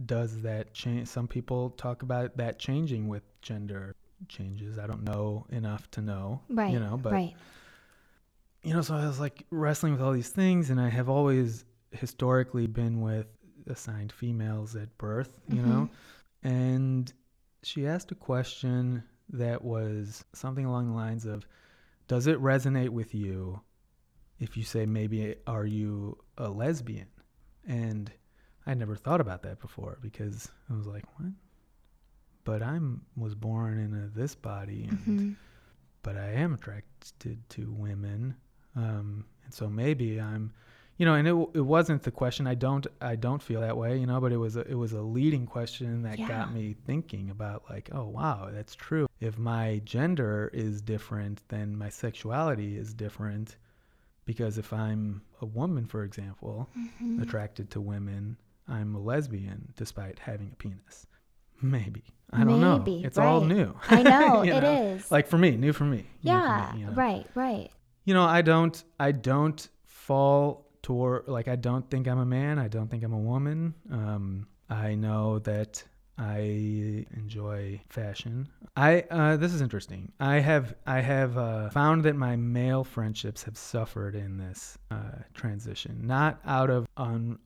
does 0.07 0.43
that 0.43 0.73
change? 0.75 1.09
Some 1.09 1.27
people 1.27 1.71
talk 1.71 2.03
about 2.03 2.37
that 2.37 2.59
changing 2.61 3.09
with 3.09 3.25
gender 3.43 3.97
changes. 4.29 4.79
I 4.79 4.87
don't 4.87 5.03
know 5.03 5.45
enough 5.51 5.91
to 5.93 6.01
know, 6.01 6.41
right 6.49 6.73
you 6.73 6.79
know, 6.79 6.97
but 6.97 7.13
right 7.13 7.35
you 8.63 8.73
know, 8.73 8.81
so 8.81 8.95
I 8.95 9.07
was 9.07 9.21
like 9.21 9.45
wrestling 9.51 9.93
with 9.93 10.03
all 10.03 10.13
these 10.13 10.31
things, 10.31 10.71
and 10.71 10.81
I 10.81 10.89
have 10.89 11.09
always 11.09 11.65
historically 11.91 12.67
been 12.67 13.01
with 13.03 13.27
assigned 13.67 14.11
females 14.13 14.75
at 14.77 14.97
birth, 14.99 15.31
you 15.49 15.61
Mhm. 15.61 15.67
know, 15.67 15.89
and 16.43 17.13
she 17.65 17.87
asked 17.87 18.13
a 18.13 18.17
question 18.17 19.05
that 19.31 19.65
was 19.65 20.25
something 20.33 20.65
along 20.67 20.89
the 20.89 20.95
lines 20.97 21.25
of, 21.25 21.47
"Does 22.09 22.27
it 22.27 22.39
resonate 22.41 22.91
with 22.91 23.15
you 23.15 23.61
if 24.39 24.57
you 24.57 24.63
say 24.63 24.85
maybe 24.87 25.37
are 25.47 25.67
you 25.67 26.19
a 26.37 26.49
lesbian?" 26.51 27.09
And 27.67 28.13
I 28.67 28.75
never 28.75 28.97
thought 28.97 29.21
about 29.21 29.43
that 29.43 29.61
before 29.61 29.99
because 30.01 30.51
I 30.71 30.75
was 30.75 30.87
like, 30.87 31.05
"What?" 31.19 31.33
But 32.45 32.63
I'm 32.63 33.07
was 33.17 33.35
born 33.35 33.79
in 33.79 33.95
a, 33.95 34.09
this 34.09 34.35
body, 34.35 34.85
and 34.85 35.19
Mhm. 35.21 35.37
but 36.03 36.17
I 36.17 36.33
am 36.33 36.53
attracted 36.55 37.49
to 37.51 37.73
women, 37.73 38.37
um, 38.77 39.25
and 39.45 39.55
so 39.55 39.71
maybe 39.71 40.21
I'm, 40.21 40.53
you 40.97 41.05
know, 41.07 41.15
and 41.15 41.27
it 41.27 41.35
it 41.55 41.61
wasn't 41.61 42.03
the 42.03 42.11
question. 42.11 42.47
I 42.47 42.55
don't 42.55 42.87
I 43.01 43.17
don't 43.17 43.43
feel 43.43 43.61
that 43.61 43.77
way, 43.77 43.99
you 43.99 44.07
know, 44.07 44.21
but 44.21 44.33
it 44.33 44.37
was 44.37 44.57
a, 44.57 44.61
it 44.61 44.75
was 44.75 44.93
a 44.93 45.03
leading 45.03 45.47
question 45.47 46.03
that 46.03 46.19
Yeah. 46.19 46.29
got 46.29 46.53
me 46.55 46.75
thinking 46.87 47.31
about 47.31 47.65
like, 47.69 47.89
oh 47.93 48.05
wow, 48.09 48.49
that's 48.53 48.75
true. 48.75 49.07
If 49.21 49.39
my 49.39 49.81
gender 49.85 50.51
is 50.53 50.81
different, 50.83 51.43
then 51.49 51.77
my 51.77 51.89
sexuality 51.89 52.77
is 52.77 52.95
different, 52.95 53.57
because 54.25 54.59
if 54.59 54.73
I'm 54.73 55.23
a 55.41 55.47
woman, 55.47 55.87
for 55.87 56.05
example, 56.05 56.69
Mhm. 56.77 57.23
attracted 57.23 57.71
to 57.73 57.81
women, 57.81 58.37
I'm 58.69 58.95
a 58.95 59.01
lesbian 59.01 59.73
despite 59.77 60.19
having 60.21 60.51
a 60.53 60.57
penis. 60.57 61.07
Maybe 61.63 62.05
I 62.31 62.45
don't 62.45 62.61
know. 62.61 62.79
Maybe, 62.79 63.05
It's 63.05 63.17
all 63.19 63.41
right. 63.41 63.49
new. 63.49 63.75
i 63.89 64.03
know 64.03 64.43
it 64.45 64.61
know? 64.61 64.75
is 64.95 65.11
Like 65.11 65.27
for 65.29 65.39
me, 65.39 65.53
new 65.57 65.73
for 65.73 65.85
me. 65.85 65.99
new 66.23 66.41
for 66.41 66.53
me, 66.53 66.63
yeah 66.63 66.77
you 66.77 66.87
know? 66.87 66.93
right 66.93 67.27
right 67.35 67.71
You 68.05 68.15
know, 68.15 68.25
I 68.25 68.43
don't 68.43 68.83
I 68.99 69.13
don't 69.13 69.69
fall 69.85 70.67
toward 70.85 71.27
like 71.27 71.49
I 71.49 71.57
don't 71.57 71.89
think 71.91 72.07
I'm 72.07 72.21
a 72.21 72.27
man. 72.27 72.59
I 72.61 72.69
don't 72.69 72.89
think 72.89 73.03
I'm 73.03 73.13
a 73.13 73.19
woman. 73.19 73.75
Um, 73.91 74.47
I 74.71 74.95
know 74.95 75.41
that 75.41 75.83
I 76.17 77.07
enjoy 77.17 77.81
fashion. 77.89 78.49
I 78.77 79.05
uh, 79.11 79.37
this 79.37 79.53
is 79.53 79.61
interesting. 79.61 80.13
I 80.21 80.37
have 80.37 80.75
I 80.87 81.01
have 81.01 81.37
uh, 81.37 81.71
found 81.71 82.05
that 82.05 82.15
my 82.15 82.37
male 82.37 82.85
friendships 82.85 83.43
have 83.45 83.57
suffered 83.57 84.15
in 84.15 84.37
this 84.37 84.79
uh, 84.91 85.23
transition, 85.33 86.03
not 86.05 86.39
out 86.45 86.71
of 86.71 86.87
un 86.97 87.39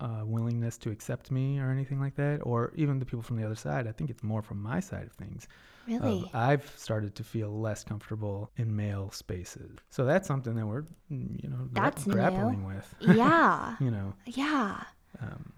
uh, 0.00 0.22
willingness 0.24 0.78
to 0.78 0.90
accept 0.90 1.30
me 1.30 1.58
or 1.58 1.70
anything 1.70 2.00
like 2.00 2.14
that, 2.14 2.40
or 2.44 2.72
even 2.76 2.98
the 2.98 3.04
people 3.04 3.22
from 3.22 3.36
the 3.36 3.44
other 3.44 3.56
side. 3.56 3.86
I 3.88 3.92
think 3.92 4.08
it's 4.08 4.22
more 4.22 4.40
from 4.42 4.62
my 4.62 4.80
side 4.80 5.06
of 5.06 5.12
things 5.12 5.48
really 5.86 6.30
I've 6.34 6.70
started 6.76 7.14
to 7.16 7.24
feel 7.24 7.50
less 7.60 7.84
comfortable 7.84 8.50
in 8.56 8.74
male 8.74 9.10
spaces. 9.10 9.78
So 9.90 10.04
that's 10.04 10.26
something 10.26 10.54
that 10.56 10.66
we're, 10.66 10.82
mm, 11.10 11.42
you 11.42 11.48
know, 11.48 11.68
gra- 11.72 11.82
That's 11.84 12.06
new. 12.06 12.14
grappling 12.14 12.64
with. 12.64 12.94
yeah 13.00 13.76
you 13.80 13.90
know, 13.90 14.14
yeah 14.26 14.82
um, 15.20 15.52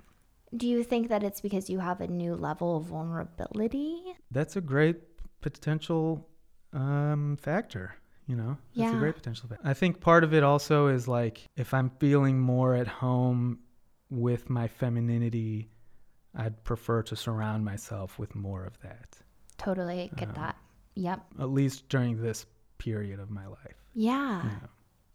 do 0.56 0.66
you 0.66 0.84
think 0.84 1.08
that 1.08 1.22
it's 1.22 1.40
because 1.40 1.68
you 1.68 1.78
have 1.78 2.00
a 2.00 2.06
new 2.06 2.34
level 2.34 2.76
of 2.76 2.84
vulnerability 2.84 4.02
that's 4.30 4.56
a 4.56 4.60
great 4.60 4.96
potential 5.40 6.28
um, 6.72 7.36
factor. 7.40 7.94
You 8.26 8.34
know, 8.36 8.56
that's 8.74 8.92
a 8.92 8.96
great 8.96 9.14
potential 9.14 9.48
factor. 9.48 9.66
I 9.66 9.72
think 9.74 10.00
part 10.00 10.24
of 10.24 10.34
it 10.34 10.42
also 10.42 10.88
is 10.88 11.06
like 11.06 11.42
if 11.56 11.72
I'm 11.72 11.90
feeling 12.00 12.40
more 12.40 12.74
at 12.74 12.88
home 12.88 13.60
with 14.10 14.50
my 14.50 14.66
femininity, 14.66 15.70
I'd 16.34 16.64
prefer 16.64 17.02
to 17.04 17.14
surround 17.16 17.64
myself 17.64 18.18
with 18.18 18.34
more 18.34 18.64
of 18.64 18.80
that, 18.82 19.16
totally 19.58 20.10
get 20.16 20.28
Um, 20.28 20.34
that 20.34 20.56
yep 20.94 21.24
at 21.38 21.50
least 21.50 21.88
during 21.88 22.20
this 22.22 22.46
period 22.78 23.20
of 23.20 23.30
my 23.30 23.46
life. 23.46 23.76
yeah 23.94 24.42
You 24.44 24.48
know? 24.50 24.68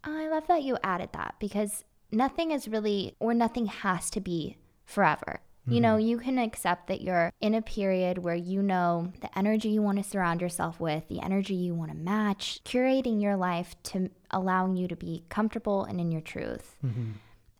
I 0.04 0.28
love 0.28 0.46
that 0.48 0.62
you 0.64 0.76
added 0.82 1.10
that 1.12 1.36
because 1.38 1.84
nothing 2.10 2.50
is 2.50 2.66
really, 2.66 3.14
or 3.20 3.34
nothing 3.34 3.66
has 3.66 4.10
to 4.10 4.20
be 4.20 4.56
forever. 4.84 5.40
You 5.64 5.80
know, 5.80 5.96
you 5.96 6.18
can 6.18 6.38
accept 6.38 6.88
that 6.88 7.02
you're 7.02 7.32
in 7.40 7.54
a 7.54 7.62
period 7.62 8.18
where 8.18 8.34
you 8.34 8.62
know 8.62 9.12
the 9.20 9.38
energy 9.38 9.68
you 9.68 9.80
want 9.80 9.98
to 9.98 10.02
surround 10.02 10.40
yourself 10.40 10.80
with, 10.80 11.06
the 11.06 11.20
energy 11.22 11.54
you 11.54 11.72
want 11.72 11.92
to 11.92 11.96
match, 11.96 12.60
curating 12.64 13.22
your 13.22 13.36
life 13.36 13.76
to 13.84 14.10
allowing 14.32 14.74
you 14.76 14.88
to 14.88 14.96
be 14.96 15.24
comfortable 15.28 15.84
and 15.84 16.00
in 16.00 16.10
your 16.10 16.20
truth. 16.20 16.74
Mhm. 16.84 17.12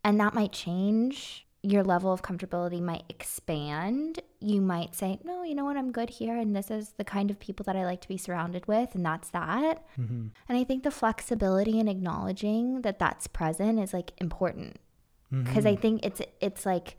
And 0.02 0.18
that 0.18 0.34
might 0.34 0.50
change. 0.50 1.46
Your 1.62 1.84
level 1.84 2.12
of 2.12 2.22
comfortability 2.22 2.80
might 2.82 3.04
expand. 3.08 4.20
You 4.40 4.60
might 4.60 4.96
say, 4.96 5.20
no, 5.22 5.44
you 5.44 5.54
know 5.54 5.64
what, 5.64 5.76
I'm 5.76 5.92
good 5.92 6.10
here. 6.10 6.36
And 6.36 6.56
this 6.56 6.70
is 6.70 6.90
the 6.96 7.04
kind 7.04 7.30
of 7.30 7.38
people 7.38 7.62
that 7.64 7.76
I 7.76 7.84
like 7.84 8.00
to 8.00 8.08
be 8.08 8.16
surrounded 8.16 8.66
with. 8.66 8.94
And 8.96 9.04
that's 9.06 9.30
that. 9.30 9.86
Mhm. 9.96 10.30
And 10.48 10.58
I 10.58 10.64
think 10.64 10.82
the 10.82 10.90
flexibility 10.90 11.78
and 11.78 11.88
acknowledging 11.88 12.82
that 12.82 12.98
that's 12.98 13.28
present 13.28 13.78
is 13.78 13.92
like 13.92 14.12
important 14.18 14.78
because 15.30 15.64
I 15.64 15.76
Mhm. 15.76 15.80
think 15.80 16.04
it's 16.04 16.20
it's 16.40 16.66
like 16.66 16.96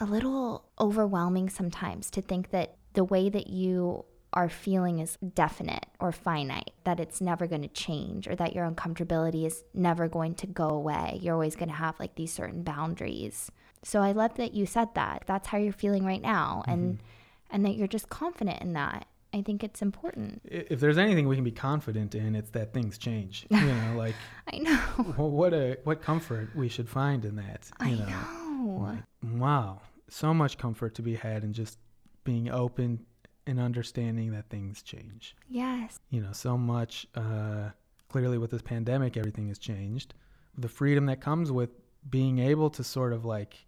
a 0.00 0.04
little 0.04 0.64
overwhelming 0.80 1.48
sometimes 1.50 2.10
to 2.10 2.20
think 2.22 2.50
that 2.50 2.76
the 2.94 3.04
way 3.04 3.28
that 3.28 3.46
you 3.48 4.04
are 4.36 4.50
feeling 4.50 4.98
is 4.98 5.16
definite 5.34 5.86
or 5.98 6.12
finite, 6.12 6.72
that 6.84 7.00
it's 7.00 7.22
never 7.22 7.46
going 7.46 7.62
to 7.62 7.68
change 7.68 8.28
or 8.28 8.36
that 8.36 8.54
your 8.54 8.70
uncomfortability 8.70 9.46
is 9.46 9.64
never 9.72 10.06
going 10.06 10.34
to 10.34 10.46
go 10.46 10.68
away. 10.68 11.18
You're 11.22 11.32
always 11.32 11.56
going 11.56 11.70
to 11.70 11.74
have 11.74 11.98
like 11.98 12.14
these 12.14 12.32
certain 12.34 12.62
boundaries. 12.62 13.50
So 13.82 14.02
I 14.02 14.12
love 14.12 14.34
that 14.34 14.52
you 14.52 14.66
said 14.66 14.94
that. 14.94 15.22
That's 15.26 15.48
how 15.48 15.56
you're 15.56 15.72
feeling 15.72 16.04
right 16.04 16.20
now 16.20 16.62
and 16.68 16.98
mm-hmm. 16.98 17.06
and 17.50 17.64
that 17.64 17.76
you're 17.76 17.88
just 17.88 18.10
confident 18.10 18.60
in 18.60 18.74
that. 18.74 19.06
I 19.32 19.42
think 19.42 19.64
it's 19.64 19.80
important. 19.80 20.42
If 20.44 20.80
there's 20.80 20.98
anything 20.98 21.28
we 21.28 21.34
can 21.34 21.44
be 21.44 21.50
confident 21.50 22.14
in, 22.14 22.36
it's 22.36 22.50
that 22.50 22.72
things 22.74 22.98
change. 22.98 23.46
You 23.50 23.66
know, 23.66 23.94
like 23.96 24.14
I 24.52 24.58
know. 24.58 25.14
well, 25.16 25.30
what 25.30 25.54
a 25.54 25.78
what 25.84 26.02
comfort 26.02 26.54
we 26.54 26.68
should 26.68 26.90
find 26.90 27.24
in 27.24 27.36
that. 27.36 27.70
I 27.80 27.88
You 27.88 27.96
know, 27.96 28.06
know. 28.06 28.82
like, 28.82 29.40
wow, 29.40 29.80
so 30.10 30.34
much 30.34 30.58
comfort 30.58 30.94
to 30.96 31.02
be 31.02 31.14
had 31.14 31.42
in 31.42 31.54
just 31.54 31.78
being 32.24 32.50
open 32.50 33.06
and 33.46 33.60
understanding 33.60 34.32
that 34.32 34.48
things 34.48 34.82
change. 34.82 35.36
Yes. 35.48 36.00
You 36.10 36.20
know, 36.20 36.32
so 36.32 36.58
much. 36.58 37.06
Uh, 37.14 37.70
clearly, 38.08 38.38
with 38.38 38.50
this 38.50 38.62
pandemic, 38.62 39.16
everything 39.16 39.48
has 39.48 39.58
changed. 39.58 40.14
The 40.58 40.68
freedom 40.68 41.06
that 41.06 41.20
comes 41.20 41.52
with 41.52 41.70
being 42.08 42.38
able 42.38 42.70
to 42.70 42.84
sort 42.84 43.12
of 43.12 43.24
like 43.24 43.66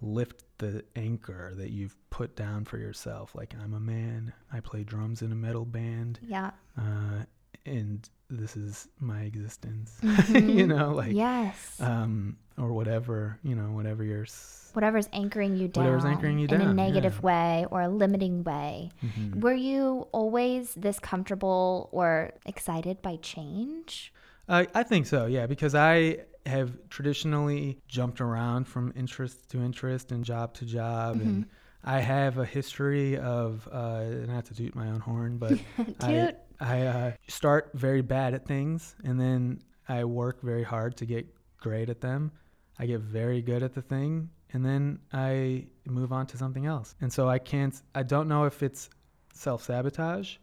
lift 0.00 0.44
the 0.58 0.84
anchor 0.96 1.52
that 1.56 1.70
you've 1.70 1.96
put 2.10 2.36
down 2.36 2.64
for 2.64 2.78
yourself. 2.78 3.34
Like, 3.34 3.54
I'm 3.62 3.74
a 3.74 3.80
man. 3.80 4.32
I 4.52 4.60
play 4.60 4.84
drums 4.84 5.22
in 5.22 5.32
a 5.32 5.36
metal 5.36 5.64
band. 5.64 6.18
Yeah. 6.22 6.50
uh, 6.78 7.24
and 7.66 8.08
this 8.30 8.56
is 8.56 8.88
my 9.00 9.22
existence. 9.22 9.98
Mhm. 10.02 10.54
you 10.54 10.66
know, 10.66 10.92
like 10.92 11.12
yes. 11.12 11.80
um, 11.80 12.36
or 12.58 12.72
whatever, 12.72 13.38
you 13.42 13.54
know, 13.54 13.72
whatever 13.72 14.02
your 14.04 14.22
s- 14.22 14.70
Whatever's 14.74 15.08
anchoring 15.12 15.56
you 15.56 15.68
down. 15.68 15.84
Whatever's 15.84 16.04
anchoring 16.04 16.38
you 16.40 16.48
in 16.48 16.60
a 16.60 16.74
negative 16.74 17.14
yeah. 17.22 17.26
way 17.26 17.66
or 17.70 17.82
a 17.82 17.88
limiting 17.88 18.42
way. 18.42 18.90
Mhm. 19.04 19.40
Were 19.40 19.52
you 19.54 20.08
always 20.12 20.74
this 20.74 20.98
comfortable 20.98 21.88
or 21.92 22.32
excited 22.44 23.00
by 23.00 23.16
change? 23.16 24.12
I 24.48 24.66
I 24.74 24.82
think 24.82 25.06
so, 25.06 25.26
yeah, 25.26 25.46
because 25.46 25.74
I 25.76 26.18
have 26.46 26.72
traditionally 26.90 27.78
jumped 27.88 28.20
around 28.20 28.66
from 28.68 28.92
interest 28.96 29.48
to 29.50 29.58
interest 29.62 30.12
and 30.12 30.24
job 30.24 30.54
to 30.54 30.66
job, 30.66 31.20
and 31.20 31.46
I 31.84 32.00
have 32.00 32.36
a 32.38 32.44
history 32.44 33.16
of 33.16 33.68
uh, 33.70 34.04
not 34.26 34.46
to 34.46 34.54
toot 34.54 34.74
my 34.74 34.88
own 34.88 35.00
horn, 35.00 35.38
but 35.38 35.52
I 36.00 36.12
Toot. 36.12 36.36
I 36.60 36.82
uh, 36.82 37.12
start 37.28 37.70
very 37.74 38.02
bad 38.02 38.34
at 38.34 38.46
things, 38.46 38.94
and 39.04 39.20
then 39.20 39.62
I 39.88 40.04
work 40.04 40.42
very 40.42 40.62
hard 40.62 40.96
to 40.98 41.06
get 41.06 41.26
great 41.58 41.88
at 41.88 42.00
them. 42.00 42.32
I 42.78 42.86
get 42.86 43.00
very 43.00 43.42
good 43.42 43.62
at 43.62 43.74
the 43.74 43.82
thing, 43.82 44.30
and 44.52 44.64
then 44.64 44.98
I 45.12 45.66
move 45.86 46.12
on 46.12 46.26
to 46.28 46.36
something 46.36 46.66
else. 46.66 46.94
And 47.00 47.12
so 47.12 47.28
I 47.28 47.38
can't. 47.38 47.80
I 47.94 48.02
don't 48.02 48.28
know 48.28 48.44
if 48.44 48.62
it's 48.62 48.90
self 49.32 49.64
sabotage 49.64 50.36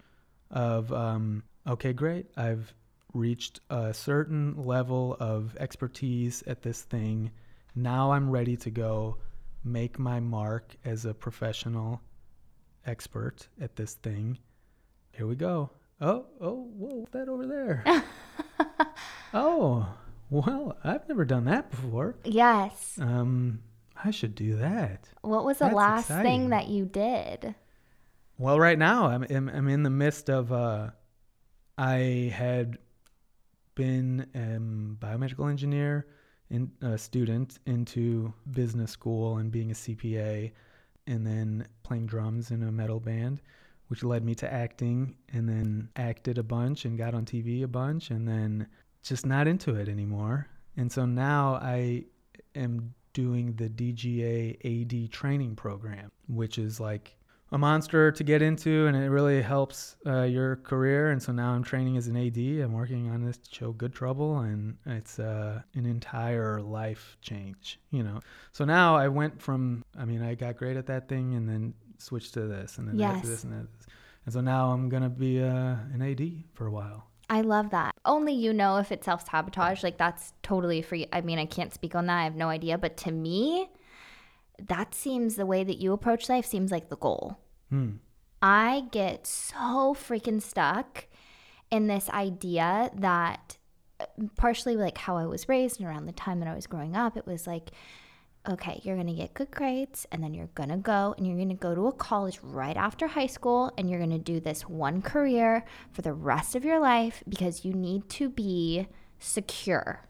of 0.51 0.91
um, 0.91 1.43
okay, 1.67 1.93
great, 1.93 2.27
I've 2.37 2.73
reached 3.13 3.59
a 3.69 3.93
certain 3.93 4.55
level 4.63 5.17
of 5.19 5.55
expertise 5.57 6.43
at 6.47 6.61
this 6.61 6.81
thing. 6.81 7.31
Now 7.75 8.11
I'm 8.11 8.29
ready 8.29 8.57
to 8.57 8.69
go 8.69 9.17
make 9.63 9.99
my 9.99 10.19
mark 10.19 10.75
as 10.85 11.05
a 11.05 11.13
professional 11.13 12.01
expert 12.85 13.47
at 13.59 13.75
this 13.75 13.95
thing. 13.95 14.39
Here 15.11 15.27
we 15.27 15.35
go. 15.35 15.69
Oh, 16.01 16.25
oh, 16.41 16.67
whoa, 16.77 17.07
that 17.11 17.29
over 17.29 17.45
there? 17.45 17.83
oh, 19.33 19.87
well, 20.31 20.75
I've 20.83 21.07
never 21.07 21.25
done 21.25 21.45
that 21.45 21.69
before. 21.69 22.15
Yes. 22.23 22.97
Um, 22.99 23.59
I 24.03 24.09
should 24.09 24.33
do 24.33 24.55
that. 24.55 25.07
What 25.21 25.45
was 25.45 25.59
the 25.59 25.65
That's 25.65 25.75
last 25.75 26.05
exciting. 26.05 26.23
thing 26.23 26.49
that 26.49 26.67
you 26.69 26.85
did? 26.85 27.53
Well, 28.39 28.59
right 28.59 28.79
now 28.79 29.05
I'm 29.05 29.23
I'm, 29.29 29.47
I'm 29.49 29.67
in 29.67 29.83
the 29.83 29.91
midst 29.91 30.27
of 30.29 30.51
uh, 30.51 30.89
I 31.77 32.31
had 32.35 32.79
been 33.75 34.25
a 34.33 35.05
biomedical 35.05 35.49
engineer 35.49 36.07
in 36.49 36.71
a 36.81 36.97
student 36.97 37.59
into 37.67 38.33
business 38.49 38.89
school 38.91 39.37
and 39.37 39.51
being 39.51 39.69
a 39.69 39.75
CPA, 39.75 40.51
and 41.05 41.25
then 41.25 41.67
playing 41.83 42.07
drums 42.07 42.49
in 42.49 42.63
a 42.63 42.71
metal 42.71 42.99
band, 42.99 43.41
which 43.91 44.05
led 44.05 44.23
me 44.23 44.33
to 44.33 44.51
acting, 44.51 45.13
and 45.33 45.49
then 45.49 45.89
acted 45.97 46.37
a 46.37 46.43
bunch 46.43 46.85
and 46.85 46.97
got 46.97 47.13
on 47.13 47.25
TV 47.25 47.61
a 47.61 47.67
bunch, 47.67 48.09
and 48.09 48.25
then 48.25 48.65
just 49.03 49.25
not 49.25 49.49
into 49.49 49.75
it 49.75 49.89
anymore. 49.89 50.47
And 50.77 50.89
so 50.89 51.05
now 51.05 51.55
I 51.55 52.05
am 52.55 52.93
doing 53.11 53.51
the 53.55 53.67
DGA 53.67 54.55
AD 54.63 55.11
training 55.11 55.57
program, 55.57 56.09
which 56.29 56.57
is 56.57 56.79
like 56.79 57.17
a 57.53 57.57
monster 57.57 58.11
to 58.11 58.23
get 58.23 58.41
into 58.41 58.87
and 58.87 58.95
it 58.95 59.09
really 59.09 59.41
helps 59.41 59.97
uh, 60.05 60.21
your 60.21 60.55
career 60.57 61.11
and 61.11 61.21
so 61.21 61.31
now 61.31 61.51
i'm 61.51 61.63
training 61.63 61.97
as 61.97 62.07
an 62.07 62.15
ad 62.15 62.37
i'm 62.37 62.71
working 62.73 63.09
on 63.09 63.23
this 63.23 63.39
show 63.51 63.71
good 63.73 63.93
trouble 63.93 64.39
and 64.39 64.77
it's 64.85 65.19
uh, 65.19 65.61
an 65.75 65.85
entire 65.85 66.61
life 66.61 67.17
change 67.21 67.79
you 67.91 68.03
know 68.03 68.19
so 68.53 68.63
now 68.63 68.95
i 68.95 69.07
went 69.07 69.41
from 69.41 69.83
i 69.99 70.05
mean 70.05 70.21
i 70.23 70.33
got 70.33 70.55
great 70.55 70.77
at 70.77 70.85
that 70.85 71.09
thing 71.09 71.35
and 71.35 71.47
then 71.47 71.73
switched 71.97 72.33
to 72.33 72.47
this 72.47 72.77
and 72.77 72.87
then 72.87 72.97
Yes. 72.97 73.21
this 73.27 73.43
and 73.43 73.53
that 73.53 73.67
and 74.25 74.33
so 74.33 74.39
now 74.41 74.71
i'm 74.71 74.87
gonna 74.89 75.09
be 75.09 75.41
uh, 75.41 75.75
an 75.93 76.01
ad 76.01 76.21
for 76.53 76.67
a 76.67 76.71
while 76.71 77.07
I 77.33 77.39
love 77.39 77.69
that. 77.69 77.95
Only 78.03 78.33
you 78.33 78.51
know 78.51 78.75
if 78.75 78.91
it's 78.91 79.05
self 79.05 79.25
sabotage. 79.25 79.83
Like, 79.83 79.97
that's 79.97 80.33
totally 80.43 80.81
free. 80.81 81.07
I 81.13 81.21
mean, 81.21 81.39
I 81.39 81.45
can't 81.45 81.73
speak 81.73 81.95
on 81.95 82.07
that. 82.07 82.17
I 82.17 82.23
have 82.25 82.35
no 82.35 82.49
idea. 82.49 82.77
But 82.77 82.97
to 82.97 83.11
me, 83.13 83.69
that 84.67 84.93
seems 84.93 85.35
the 85.35 85.45
way 85.45 85.63
that 85.63 85.77
you 85.77 85.93
approach 85.93 86.29
life 86.29 86.45
seems 86.45 86.71
like 86.71 86.89
the 86.89 86.97
goal. 86.97 87.39
hmm. 87.69 87.91
I 88.41 88.85
get 88.91 89.27
so 89.27 89.95
freaking 89.95 90.41
stuck 90.41 91.05
in 91.69 91.87
this 91.87 92.09
idea 92.09 92.89
that 92.95 93.57
uh, 93.99 94.05
partially 94.35 94.75
like 94.75 94.97
how 94.97 95.15
I 95.15 95.27
was 95.27 95.47
raised 95.47 95.79
and 95.79 95.87
around 95.87 96.07
the 96.07 96.11
time 96.11 96.39
that 96.39 96.49
I 96.49 96.55
was 96.55 96.65
growing 96.65 96.95
up, 96.95 97.15
it 97.15 97.27
was 97.27 97.45
like, 97.45 97.69
okay, 98.49 98.81
you're 98.83 98.97
gonna 98.97 99.13
get 99.13 99.35
good 99.35 99.51
grades 99.51 100.07
and 100.11 100.23
then 100.23 100.33
you're 100.33 100.49
gonna 100.55 100.77
go 100.77 101.13
and 101.17 101.27
you're 101.27 101.37
gonna 101.37 101.53
go 101.53 101.75
to 101.75 101.87
a 101.87 101.91
college 101.91 102.39
right 102.41 102.75
after 102.75 103.07
high 103.07 103.27
school 103.27 103.71
and 103.77 103.89
you're 103.89 103.99
gonna 103.99 104.17
do 104.17 104.39
this 104.39 104.63
one 104.67 105.01
career 105.01 105.63
for 105.91 106.01
the 106.01 106.13
rest 106.13 106.55
of 106.55 106.65
your 106.65 106.79
life 106.79 107.23
because 107.29 107.63
you 107.63 107.73
need 107.73 108.09
to 108.09 108.29
be 108.29 108.87
secure. 109.19 110.07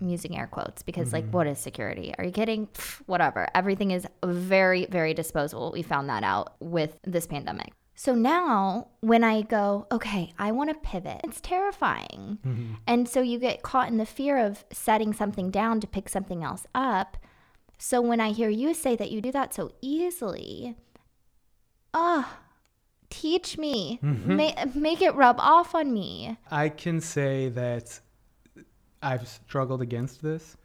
I'm 0.00 0.08
using 0.08 0.38
air 0.38 0.46
quotes 0.46 0.82
because, 0.82 1.12
like, 1.12 1.24
mm-hmm. 1.24 1.32
what 1.32 1.46
is 1.46 1.58
security? 1.58 2.14
Are 2.18 2.24
you 2.24 2.32
kidding? 2.32 2.66
Pff, 2.68 3.02
whatever. 3.06 3.46
Everything 3.54 3.90
is 3.90 4.06
very, 4.24 4.86
very 4.86 5.14
disposable. 5.14 5.72
We 5.72 5.82
found 5.82 6.08
that 6.08 6.24
out 6.24 6.54
with 6.60 6.98
this 7.04 7.26
pandemic. 7.26 7.72
So 7.94 8.14
now, 8.14 8.88
when 9.00 9.22
I 9.22 9.42
go, 9.42 9.86
okay, 9.92 10.32
I 10.38 10.52
want 10.52 10.70
to 10.70 10.74
pivot, 10.76 11.20
it's 11.22 11.38
terrifying. 11.42 12.38
Mm-hmm. 12.46 12.74
And 12.86 13.06
so 13.06 13.20
you 13.20 13.38
get 13.38 13.62
caught 13.62 13.88
in 13.88 13.98
the 13.98 14.06
fear 14.06 14.38
of 14.38 14.64
setting 14.72 15.12
something 15.12 15.50
down 15.50 15.80
to 15.80 15.86
pick 15.86 16.08
something 16.08 16.42
else 16.42 16.66
up. 16.74 17.18
So 17.76 18.00
when 18.00 18.18
I 18.18 18.32
hear 18.32 18.48
you 18.48 18.72
say 18.72 18.96
that 18.96 19.10
you 19.10 19.20
do 19.20 19.32
that 19.32 19.52
so 19.52 19.72
easily, 19.82 20.76
ah, 21.92 22.38
teach 23.10 23.58
me, 23.58 23.98
Ma- 24.02 24.64
make 24.74 25.02
it 25.02 25.14
rub 25.14 25.36
off 25.38 25.74
on 25.74 25.92
me. 25.92 26.38
I 26.50 26.70
can 26.70 27.02
say 27.02 27.50
that 27.50 28.00
I've 29.02 29.26
struggled 29.26 29.82
against 29.82 30.22
this. 30.22 30.56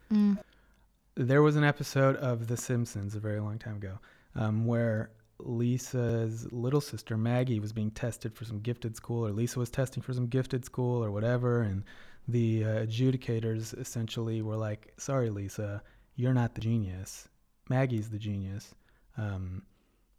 There 1.16 1.42
was 1.42 1.56
an 1.56 1.64
episode 1.64 2.16
of 2.16 2.46
The 2.48 2.56
Simpsons 2.56 3.14
a 3.14 3.20
very 3.20 3.40
long 3.40 3.58
time 3.58 3.76
ago 3.76 3.98
um, 4.34 4.66
where 4.66 5.10
Lisa's 5.38 6.50
little 6.52 6.80
sister 6.80 7.16
Maggie 7.16 7.60
was 7.60 7.72
being 7.72 7.90
tested 7.90 8.34
for 8.34 8.44
some 8.44 8.60
gifted 8.60 8.96
school, 8.96 9.26
or 9.26 9.32
Lisa 9.32 9.58
was 9.58 9.70
testing 9.70 10.02
for 10.02 10.12
some 10.12 10.26
gifted 10.26 10.64
school, 10.64 11.02
or 11.02 11.10
whatever. 11.10 11.62
And 11.62 11.84
the 12.28 12.64
uh, 12.64 12.68
adjudicators 12.86 13.78
essentially 13.78 14.42
were 14.42 14.56
like, 14.56 14.92
"Sorry, 14.98 15.30
Lisa, 15.30 15.82
you're 16.16 16.34
not 16.34 16.54
the 16.54 16.60
genius. 16.60 17.28
Maggie's 17.68 18.10
the 18.10 18.18
genius." 18.18 18.74
Um, 19.18 19.62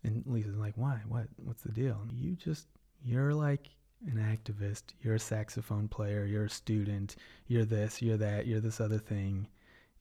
and 0.04 0.24
Lisa's 0.26 0.58
like, 0.58 0.74
"Why? 0.78 1.02
What? 1.08 1.28
What's 1.38 1.64
the 1.64 1.72
deal? 1.72 2.00
You 2.12 2.36
just 2.36 2.68
you're 3.04 3.34
like 3.34 3.70
an 4.06 4.18
activist. 4.18 4.84
You're 5.02 5.16
a 5.16 5.20
saxophone 5.20 5.88
player. 5.88 6.26
You're 6.26 6.46
a 6.46 6.50
student. 6.50 7.16
You're 7.48 7.66
this. 7.66 8.02
You're 8.02 8.18
that. 8.18 8.46
You're 8.46 8.60
this 8.60 8.80
other 8.80 9.00
thing. 9.00 9.48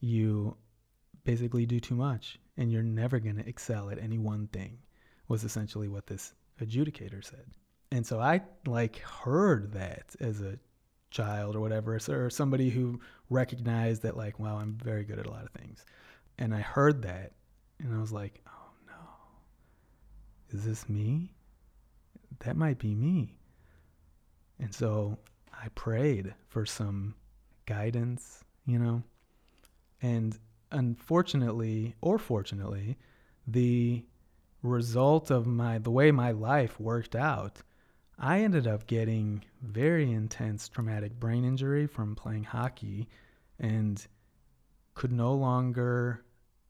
You 0.00 0.56
basically 1.24 1.66
do 1.66 1.80
too 1.80 1.94
much, 1.94 2.38
and 2.56 2.70
you're 2.70 2.82
never 2.82 3.18
gonna 3.18 3.44
excel 3.46 3.90
at 3.90 3.98
any 3.98 4.18
one 4.18 4.48
thing." 4.48 4.78
Was 5.28 5.42
essentially 5.42 5.88
what 5.88 6.06
this 6.06 6.34
adjudicator 6.60 7.24
said. 7.24 7.46
And 7.90 8.06
so 8.06 8.20
I 8.20 8.42
like 8.66 8.98
heard 8.98 9.72
that 9.72 10.14
as 10.20 10.40
a 10.40 10.58
child 11.10 11.56
or 11.56 11.60
whatever, 11.60 11.98
or 12.08 12.30
somebody 12.30 12.70
who 12.70 13.00
recognized 13.30 14.02
that 14.02 14.16
like, 14.16 14.38
wow, 14.38 14.58
I'm 14.58 14.74
very 14.74 15.04
good 15.04 15.18
at 15.18 15.26
a 15.26 15.30
lot 15.30 15.44
of 15.44 15.50
things. 15.50 15.84
And 16.38 16.54
I 16.54 16.60
heard 16.60 17.02
that, 17.02 17.32
and 17.78 17.94
I 17.94 17.98
was 17.98 18.12
like, 18.12 18.42
oh 18.46 18.70
no, 18.86 20.56
is 20.56 20.64
this 20.64 20.88
me? 20.88 21.32
That 22.40 22.56
might 22.56 22.78
be 22.78 22.94
me. 22.94 23.38
And 24.58 24.74
so 24.74 25.18
I 25.52 25.68
prayed 25.70 26.34
for 26.48 26.66
some 26.66 27.14
guidance, 27.66 28.44
you 28.66 28.78
know. 28.78 29.02
And 30.02 30.38
unfortunately, 30.70 31.94
or 32.00 32.18
fortunately, 32.18 32.96
the 33.46 34.04
result 34.62 35.30
of 35.30 35.46
my 35.46 35.78
the 35.78 35.90
way 35.90 36.10
my 36.10 36.32
life 36.32 36.80
worked 36.80 37.14
out, 37.14 37.62
I 38.18 38.40
ended 38.40 38.66
up 38.66 38.86
getting 38.86 39.44
very 39.62 40.10
intense 40.10 40.68
traumatic 40.68 41.18
brain 41.20 41.44
injury 41.44 41.86
from 41.86 42.14
playing 42.14 42.44
hockey 42.44 43.08
and 43.58 44.04
could 44.94 45.12
no 45.12 45.34
longer 45.34 46.24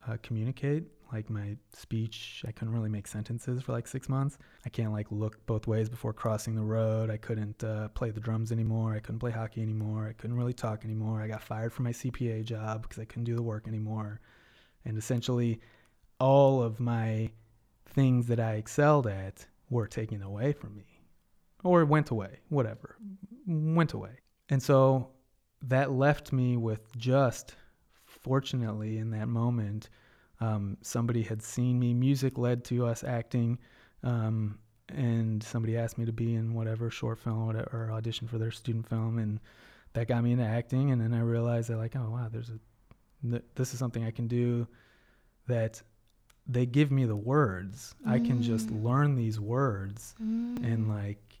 uh, 0.07 0.17
communicate 0.21 0.83
like 1.11 1.29
my 1.29 1.55
speech 1.73 2.43
i 2.47 2.51
couldn't 2.51 2.73
really 2.73 2.89
make 2.89 3.07
sentences 3.07 3.61
for 3.61 3.71
like 3.71 3.87
six 3.87 4.09
months. 4.09 4.37
I 4.65 4.69
can't 4.69 4.91
like 4.91 5.07
look 5.11 5.45
both 5.45 5.67
ways 5.67 5.89
before 5.89 6.13
crossing 6.13 6.55
the 6.55 6.63
road. 6.63 7.09
I 7.09 7.17
couldn't 7.17 7.63
uh, 7.63 7.89
play 7.89 8.11
the 8.11 8.19
drums 8.19 8.51
anymore. 8.51 8.93
I 8.93 8.99
couldn't 8.99 9.19
play 9.19 9.31
hockey 9.31 9.61
anymore. 9.61 10.07
I 10.07 10.13
couldn't 10.13 10.35
really 10.37 10.53
talk 10.53 10.83
anymore. 10.83 11.21
I 11.21 11.27
got 11.27 11.41
fired 11.41 11.73
from 11.73 11.85
my 11.85 11.91
cpa 11.91 12.43
job 12.43 12.83
because 12.83 12.99
i 12.99 13.05
couldn't 13.05 13.25
do 13.25 13.35
the 13.35 13.43
work 13.43 13.67
anymore. 13.67 14.19
And 14.85 14.97
essentially 14.97 15.59
all 16.19 16.61
of 16.61 16.79
my 16.79 17.31
things 17.85 18.27
that 18.27 18.39
i 18.39 18.53
excelled 18.53 19.07
at 19.07 19.45
were 19.69 19.87
taken 19.87 20.21
away 20.21 20.53
from 20.53 20.75
me 20.75 21.01
or 21.63 21.85
went 21.85 22.09
away 22.09 22.39
whatever 22.49 22.97
went 23.47 23.93
away. 23.93 24.19
And 24.49 24.61
so 24.61 25.11
that 25.61 25.91
left 25.91 26.31
me 26.31 26.57
with 26.57 26.95
just 26.97 27.55
fortunately 28.05 28.97
in 28.97 29.11
that 29.11 29.27
moment 29.27 29.89
um, 30.39 30.77
somebody 30.81 31.23
had 31.23 31.41
seen 31.41 31.79
me. 31.79 31.93
Music 31.93 32.37
led 32.37 32.63
to 32.65 32.85
us 32.85 33.03
acting 33.03 33.57
um, 34.03 34.59
and 34.89 35.43
somebody 35.43 35.77
asked 35.77 35.97
me 35.97 36.05
to 36.05 36.13
be 36.13 36.35
in 36.35 36.53
whatever 36.53 36.89
short 36.89 37.19
film 37.19 37.43
or, 37.43 37.45
whatever, 37.47 37.87
or 37.87 37.91
audition 37.91 38.27
for 38.27 38.37
their 38.37 38.51
student 38.51 38.87
film 38.87 39.17
and 39.19 39.39
that 39.93 40.07
got 40.07 40.23
me 40.23 40.31
into 40.31 40.45
acting 40.45 40.91
and 40.91 41.01
then 41.01 41.13
i 41.13 41.19
realized 41.19 41.69
that 41.69 41.77
like 41.77 41.95
oh 41.95 42.09
wow 42.11 42.29
there's 42.31 42.49
a 42.49 42.59
th- 43.29 43.43
this 43.55 43.73
is 43.73 43.79
something 43.79 44.05
i 44.05 44.11
can 44.11 44.27
do 44.27 44.65
that 45.47 45.81
they 46.47 46.65
give 46.65 46.91
me 46.91 47.05
the 47.05 47.15
words. 47.15 47.93
I 48.05 48.19
can 48.19 48.41
just 48.41 48.71
learn 48.71 49.15
these 49.15 49.39
words. 49.39 50.15
And 50.63 50.87
like 50.87 51.39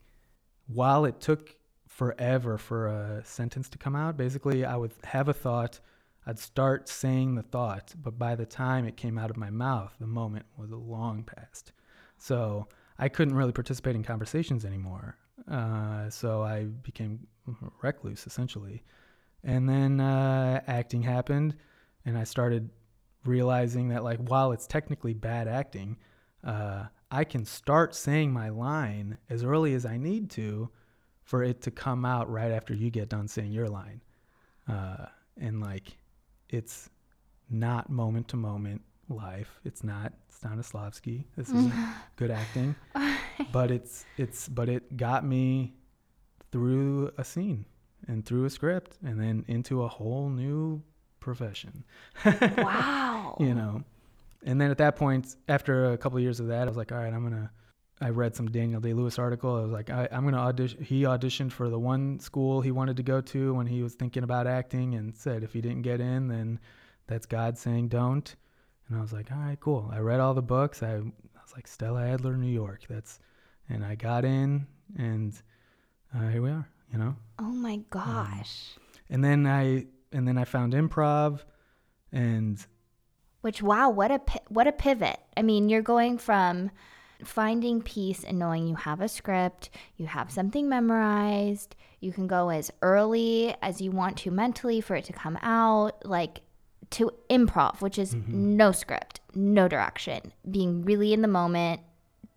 while 0.67 1.05
it 1.05 1.21
took 1.21 1.55
forever 1.87 2.57
for 2.57 2.87
a 2.87 3.23
sentence 3.23 3.69
to 3.69 3.77
come 3.77 3.95
out 3.95 4.17
basically 4.17 4.63
i 4.63 4.75
would 4.75 4.91
have 5.03 5.29
a 5.29 5.33
thought 5.33 5.79
i'd 6.27 6.39
start 6.39 6.87
saying 6.87 7.35
the 7.35 7.43
thought 7.43 7.93
but 8.01 8.17
by 8.17 8.35
the 8.35 8.45
time 8.45 8.85
it 8.85 8.97
came 8.97 9.17
out 9.17 9.29
of 9.29 9.37
my 9.37 9.49
mouth 9.49 9.93
the 9.99 10.07
moment 10.07 10.45
was 10.57 10.71
long 10.71 11.23
past. 11.23 11.71
So 12.17 12.67
i 12.99 13.09
couldn't 13.09 13.35
really 13.35 13.51
participate 13.51 13.95
in 13.95 14.03
conversations 14.03 14.65
anymore. 14.65 15.17
Uh, 15.49 16.09
so 16.09 16.43
i 16.43 16.63
became 16.63 17.27
recluse 17.81 18.27
essentially. 18.27 18.83
And 19.43 19.69
then 19.69 20.01
uh, 20.01 20.61
acting 20.67 21.03
happened 21.03 21.55
and 22.05 22.17
i 22.17 22.23
started 22.23 22.69
realizing 23.25 23.89
that 23.89 24.03
like 24.03 24.19
while 24.19 24.51
it's 24.51 24.67
technically 24.67 25.13
bad 25.13 25.47
acting 25.47 25.97
uh, 26.43 26.85
i 27.11 27.23
can 27.23 27.45
start 27.45 27.95
saying 27.95 28.31
my 28.31 28.49
line 28.49 29.17
as 29.29 29.43
early 29.43 29.73
as 29.73 29.85
i 29.85 29.97
need 29.97 30.29
to 30.29 30.69
for 31.27 31.43
it 31.43 31.61
to 31.61 31.69
come 31.69 32.05
out 32.05 32.31
right 32.31 32.51
after 32.51 32.73
you 32.73 32.89
get 32.89 33.09
done 33.09 33.27
saying 33.27 33.51
your 33.51 33.67
line. 33.67 34.01
Uh, 34.67 35.07
and 35.35 35.59
like 35.59 35.97
it's 36.49 36.89
not 37.49 37.89
moment 37.89 38.27
to 38.29 38.35
moment 38.35 38.81
life. 39.09 39.59
It's 39.63 39.83
not 39.83 40.13
Stanislavski. 40.31 41.25
This 41.35 41.49
is 41.49 41.65
mm-hmm. 41.65 41.91
good 42.15 42.31
acting, 42.31 42.75
but 43.51 43.71
it's 43.71 44.05
it's 44.17 44.47
but 44.47 44.69
it 44.69 44.97
got 44.97 45.25
me 45.25 45.73
through 46.51 47.11
a 47.17 47.23
scene 47.23 47.65
and 48.07 48.25
through 48.25 48.45
a 48.45 48.49
script 48.49 48.97
and 49.03 49.19
then 49.19 49.43
into 49.47 49.83
a 49.83 49.87
whole 49.87 50.29
new 50.29 50.81
profession. 51.19 51.83
wow. 52.25 53.35
you 53.39 53.53
know. 53.53 53.83
And 54.45 54.61
then 54.61 54.71
at 54.71 54.77
that 54.77 54.95
point, 54.95 55.35
after 55.49 55.91
a 55.91 55.97
couple 55.97 56.17
of 56.17 56.23
years 56.23 56.39
of 56.39 56.47
that, 56.47 56.63
I 56.63 56.65
was 56.65 56.77
like, 56.77 56.91
all 56.91 56.99
right, 56.99 57.13
I'm 57.13 57.23
gonna. 57.23 57.51
I 57.99 58.09
read 58.09 58.35
some 58.35 58.47
Daniel 58.47 58.79
Day 58.79 58.93
Lewis 58.93 59.17
article. 59.17 59.55
I 59.55 59.61
was 59.61 59.71
like, 59.71 59.89
I, 59.89 60.07
I'm 60.11 60.23
gonna 60.23 60.37
audition. 60.37 60.83
He 60.83 61.03
auditioned 61.03 61.51
for 61.51 61.69
the 61.69 61.79
one 61.79 62.19
school 62.19 62.61
he 62.61 62.71
wanted 62.71 62.97
to 62.97 63.03
go 63.03 63.21
to 63.21 63.53
when 63.55 63.65
he 63.65 63.81
was 63.81 63.95
thinking 63.95 64.23
about 64.23 64.45
acting, 64.45 64.93
and 64.95 65.15
said 65.15 65.43
if 65.43 65.53
he 65.53 65.61
didn't 65.61 65.81
get 65.81 65.99
in, 65.99 66.27
then 66.27 66.59
that's 67.07 67.25
God 67.25 67.57
saying 67.57 67.87
don't. 67.87 68.35
And 68.87 68.97
I 68.97 69.01
was 69.01 69.13
like, 69.13 69.31
all 69.31 69.39
right, 69.39 69.59
cool. 69.59 69.89
I 69.91 69.99
read 69.99 70.19
all 70.19 70.33
the 70.33 70.41
books. 70.41 70.83
I, 70.83 70.95
I 70.95 70.99
was 70.99 71.53
like 71.55 71.67
Stella 71.67 72.05
Adler, 72.05 72.37
New 72.37 72.51
York. 72.51 72.81
That's, 72.87 73.19
and 73.67 73.83
I 73.83 73.95
got 73.95 74.23
in, 74.25 74.67
and 74.97 75.33
uh, 76.15 76.27
here 76.27 76.41
we 76.41 76.51
are. 76.51 76.67
You 76.91 76.99
know. 76.99 77.15
Oh 77.39 77.51
my 77.51 77.81
gosh. 77.89 78.75
And 79.09 79.23
then 79.23 79.45
I 79.47 79.87
and 80.11 80.27
then 80.27 80.37
I 80.37 80.45
found 80.45 80.73
improv, 80.73 81.41
and 82.11 82.63
Which 83.41 83.61
wow, 83.61 83.89
what 83.89 84.11
a 84.11 84.21
what 84.49 84.67
a 84.67 84.71
pivot. 84.71 85.19
I 85.35 85.41
mean, 85.41 85.67
you're 85.67 85.81
going 85.81 86.17
from 86.17 86.71
finding 87.23 87.81
peace 87.81 88.23
and 88.23 88.37
knowing 88.39 88.67
you 88.67 88.75
have 88.75 89.01
a 89.01 89.07
script, 89.07 89.69
you 89.95 90.05
have 90.05 90.31
something 90.31 90.69
memorized, 90.69 91.75
you 91.99 92.11
can 92.11 92.27
go 92.27 92.49
as 92.49 92.71
early 92.81 93.55
as 93.61 93.81
you 93.81 93.91
want 93.91 94.17
to 94.17 94.31
mentally 94.31 94.81
for 94.81 94.95
it 94.95 95.05
to 95.05 95.13
come 95.13 95.37
out, 95.41 96.05
like 96.05 96.41
to 96.91 97.11
improv, 97.29 97.81
which 97.81 97.97
is 97.97 98.15
no 98.27 98.71
script, 98.71 99.19
no 99.33 99.67
direction, 99.67 100.33
being 100.49 100.83
really 100.83 101.11
in 101.11 101.21
the 101.21 101.27
moment, 101.27 101.81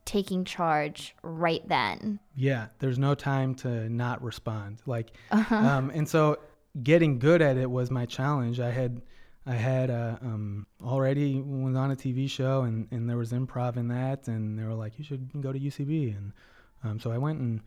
taking 0.04 0.44
charge 0.44 1.14
right 1.22 1.66
then. 1.68 2.18
Yeah, 2.34 2.66
there's 2.78 2.98
no 2.98 3.14
time 3.14 3.54
to 3.56 3.88
not 3.88 4.22
respond. 4.22 4.80
Like, 4.86 5.12
um, 5.30 5.90
and 5.94 6.08
so 6.08 6.38
getting 6.82 7.18
good 7.18 7.42
at 7.42 7.56
it 7.56 7.70
was 7.70 7.90
my 7.90 8.06
challenge. 8.06 8.58
I 8.58 8.70
had, 8.70 9.02
I 9.46 9.54
had 9.54 9.90
uh, 9.90 10.16
um, 10.20 10.66
already 10.84 11.40
was 11.40 11.74
on 11.74 11.90
a 11.90 11.96
TV 11.96 12.28
show, 12.28 12.62
and 12.62 12.88
and 12.90 13.08
there 13.08 13.16
was 13.16 13.32
improv 13.32 13.76
in 13.76 13.88
that, 13.88 14.28
and 14.28 14.58
they 14.58 14.64
were 14.64 14.74
like, 14.74 14.98
you 14.98 15.04
should 15.04 15.30
go 15.40 15.52
to 15.52 15.58
UCB, 15.58 16.16
and 16.16 16.32
um, 16.84 17.00
so 17.00 17.10
I 17.10 17.18
went 17.18 17.40
and 17.40 17.60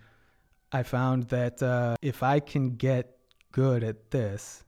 I 0.72 0.84
found 0.84 1.24
that 1.30 1.62
uh, 1.62 1.96
if 2.02 2.24
I 2.24 2.40
can 2.40 2.76
get 2.76 3.18
good 3.52 3.84
at 3.84 4.12
this, 4.12 4.64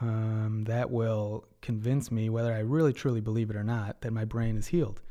um, 0.00 0.64
that 0.66 0.90
will 0.90 1.46
convince 1.62 2.10
me 2.10 2.28
whether 2.30 2.52
I 2.52 2.60
really 2.60 2.92
truly 2.92 3.20
believe 3.20 3.50
it 3.50 3.56
or 3.56 3.64
not 3.64 4.00
that 4.02 4.12
my 4.12 4.24
brain 4.24 4.56
is 4.56 4.66
healed, 4.66 5.02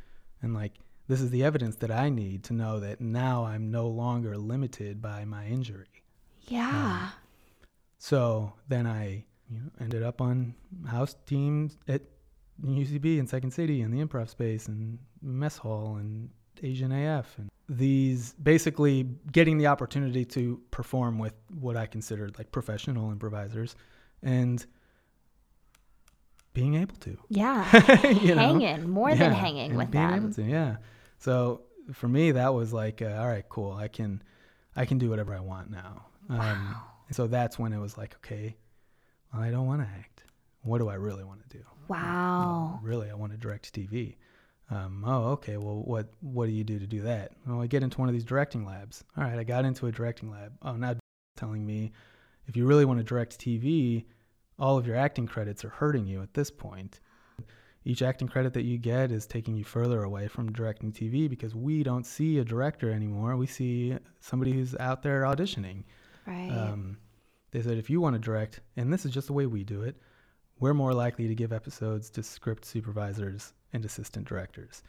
and 0.41 0.53
like 0.53 0.73
this 1.07 1.21
is 1.21 1.29
the 1.29 1.43
evidence 1.43 1.75
that 1.77 1.91
I 1.91 2.09
need 2.09 2.43
to 2.45 2.53
know 2.53 2.79
that 2.79 2.99
now 2.99 3.45
I'm 3.45 3.69
no 3.69 3.87
longer 3.87 4.35
limited 4.35 5.01
by 5.01 5.25
my 5.25 5.45
injury. 5.45 6.03
Yeah. 6.47 7.09
So 7.99 8.53
then 8.67 8.87
I 8.87 9.25
you 9.49 9.59
know, 9.59 9.69
ended 9.79 10.03
up 10.03 10.21
on 10.21 10.55
house 10.87 11.15
teams 11.25 11.77
at 11.87 12.01
UCB 12.63 13.19
and 13.19 13.29
Second 13.29 13.51
City 13.51 13.81
and 13.81 13.93
the 13.93 14.03
improv 14.03 14.29
space 14.29 14.67
and 14.67 14.97
mess 15.21 15.57
hall 15.57 15.97
and 15.97 16.29
Asian 16.63 16.91
AF 16.91 17.37
and 17.37 17.49
these 17.67 18.33
basically 18.33 19.09
getting 19.31 19.57
the 19.57 19.67
opportunity 19.67 20.23
to 20.23 20.61
perform 20.71 21.17
with 21.17 21.33
what 21.59 21.75
I 21.75 21.85
considered 21.87 22.37
like 22.37 22.51
professional 22.51 23.11
improvisers 23.11 23.75
and 24.21 24.63
being 26.53 26.75
able 26.75 26.95
to 26.97 27.17
yeah. 27.29 28.07
you 28.21 28.35
know? 28.35 28.59
hanging, 28.59 28.89
more 28.89 29.13
than 29.15 29.31
hanging 29.31 29.71
and 29.71 29.77
with 29.77 29.91
being 29.91 30.07
them. 30.07 30.23
able 30.25 30.33
to, 30.33 30.43
yeah. 30.43 30.77
So 31.17 31.63
for 31.91 32.07
me, 32.07 32.31
that 32.31 32.53
was 32.53 32.71
like, 32.71 33.01
uh, 33.01 33.17
all 33.17 33.27
right, 33.27 33.47
cool. 33.49 33.73
I 33.73 33.87
can, 33.87 34.21
I 34.75 34.85
can 34.85 34.97
do 34.97 35.09
whatever 35.09 35.35
I 35.35 35.39
want 35.39 35.69
now. 35.69 36.05
Um, 36.29 36.75
and 37.07 37.15
so 37.15 37.27
that's 37.27 37.59
when 37.59 37.73
it 37.73 37.79
was 37.79 37.97
like, 37.97 38.15
okay, 38.17 38.55
I 39.37 39.51
don't 39.51 39.67
want 39.67 39.81
to 39.81 39.87
act. 39.87 40.23
What 40.63 40.79
do 40.79 40.89
I 40.89 40.95
really 40.95 41.23
want 41.23 41.47
to 41.47 41.57
do? 41.57 41.63
Wow. 41.87 42.79
Really, 42.81 43.09
I 43.09 43.13
want 43.13 43.31
to 43.31 43.37
direct 43.37 43.73
TV. 43.73 44.15
Um, 44.71 45.03
oh, 45.05 45.31
okay. 45.33 45.57
Well, 45.57 45.83
what 45.83 46.09
what 46.21 46.47
do 46.47 46.51
you 46.51 46.63
do 46.63 46.79
to 46.79 46.87
do 46.87 47.01
that? 47.03 47.33
Well, 47.45 47.61
I 47.61 47.67
get 47.67 47.83
into 47.83 47.99
one 47.99 48.09
of 48.09 48.13
these 48.13 48.23
directing 48.23 48.65
labs. 48.65 49.03
All 49.17 49.23
right, 49.23 49.37
I 49.37 49.43
got 49.43 49.65
into 49.65 49.85
a 49.87 49.91
directing 49.91 50.31
lab. 50.31 50.53
Oh, 50.63 50.75
now 50.75 50.95
telling 51.37 51.65
me 51.65 51.91
if 52.47 52.55
you 52.55 52.65
really 52.65 52.85
want 52.85 52.99
to 52.99 53.03
direct 53.03 53.39
TV, 53.39 54.05
all 54.57 54.77
of 54.77 54.87
your 54.87 54.95
acting 54.95 55.27
credits 55.27 55.63
are 55.63 55.69
hurting 55.69 56.07
you 56.07 56.21
at 56.21 56.33
this 56.33 56.49
point. 56.49 56.99
Each 57.87 58.01
acting 58.01 58.27
credit 58.27 58.53
that 58.53 58.63
you 58.63 58.79
get 58.79 59.11
is 59.11 59.27
taking 59.27 59.55
you 59.55 59.63
further 59.63 60.01
away 60.01 60.27
from 60.27 60.51
directing 60.51 60.91
TV 60.91 61.29
because 61.29 61.53
we 61.53 61.83
don't 61.83 62.05
see 62.05 62.39
a 62.39 62.43
director 62.43 62.89
anymore. 62.91 63.37
We 63.37 63.45
see 63.45 63.95
somebody 64.19 64.53
who's 64.53 64.75
out 64.77 65.03
there 65.03 65.21
auditioning. 65.21 65.83
Right. 66.25 66.49
Um, 66.49 66.97
they 67.55 67.61
said 67.61 67.77
if 67.77 67.89
you 67.89 68.01
want 68.01 68.15
to 68.15 68.19
direct, 68.19 68.59
and 68.75 68.91
this 68.91 69.05
is 69.05 69.13
just 69.13 69.27
the 69.27 69.33
way 69.33 69.45
we 69.45 69.63
do 69.63 69.81
it, 69.81 69.95
we're 70.59 70.73
more 70.73 70.93
likely 70.93 71.29
to 71.29 71.35
give 71.35 71.53
episodes 71.53 72.09
to 72.09 72.21
script 72.21 72.65
supervisors 72.65 73.53
and 73.71 73.85
assistant 73.85 74.27
directors. 74.27 74.83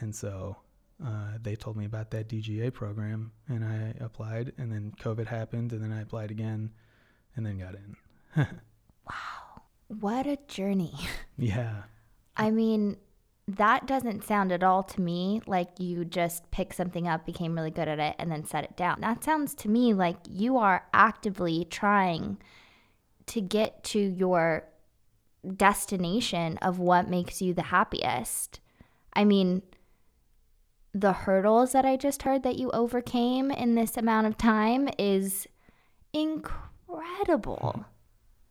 And 0.00 0.12
so 0.12 0.56
uh, 1.04 1.38
they 1.40 1.54
told 1.54 1.76
me 1.76 1.84
about 1.84 2.10
that 2.10 2.28
DGA 2.28 2.74
program, 2.74 3.30
and 3.48 3.64
I 3.64 3.94
applied, 4.04 4.52
and 4.58 4.72
then 4.72 4.92
COVID 5.00 5.28
happened, 5.28 5.72
and 5.72 5.80
then 5.80 5.92
I 5.92 6.02
applied 6.02 6.32
again, 6.32 6.72
and 7.36 7.46
then 7.46 7.58
got 7.58 7.76
in. 7.76 8.46
Wow. 9.04 9.62
What 10.00 10.26
a 10.28 10.38
journey. 10.48 10.94
yeah. 11.36 11.82
I 12.36 12.50
mean, 12.52 12.96
that 13.48 13.86
doesn't 13.86 14.24
sound 14.24 14.52
at 14.52 14.62
all 14.62 14.82
to 14.84 15.00
me 15.00 15.42
like 15.46 15.78
you 15.78 16.04
just 16.04 16.50
picked 16.50 16.74
something 16.74 17.08
up, 17.08 17.26
became 17.26 17.54
really 17.54 17.70
good 17.70 17.88
at 17.88 17.98
it, 17.98 18.14
and 18.18 18.30
then 18.30 18.44
set 18.44 18.64
it 18.64 18.76
down. 18.76 19.00
That 19.00 19.24
sounds 19.24 19.54
to 19.56 19.68
me 19.68 19.92
like 19.92 20.18
you 20.28 20.56
are 20.58 20.84
actively 20.92 21.64
trying 21.64 22.38
to 23.26 23.40
get 23.40 23.82
to 23.84 23.98
your 23.98 24.64
destination 25.56 26.56
of 26.58 26.78
what 26.78 27.08
makes 27.08 27.42
you 27.42 27.52
the 27.52 27.62
happiest. 27.62 28.60
I 29.12 29.24
mean, 29.24 29.62
the 30.94 31.12
hurdles 31.12 31.72
that 31.72 31.84
I 31.84 31.96
just 31.96 32.22
heard 32.22 32.42
that 32.44 32.58
you 32.58 32.70
overcame 32.70 33.50
in 33.50 33.74
this 33.74 33.96
amount 33.96 34.26
of 34.26 34.36
time 34.36 34.88
is 34.98 35.48
incredible. 36.12 37.86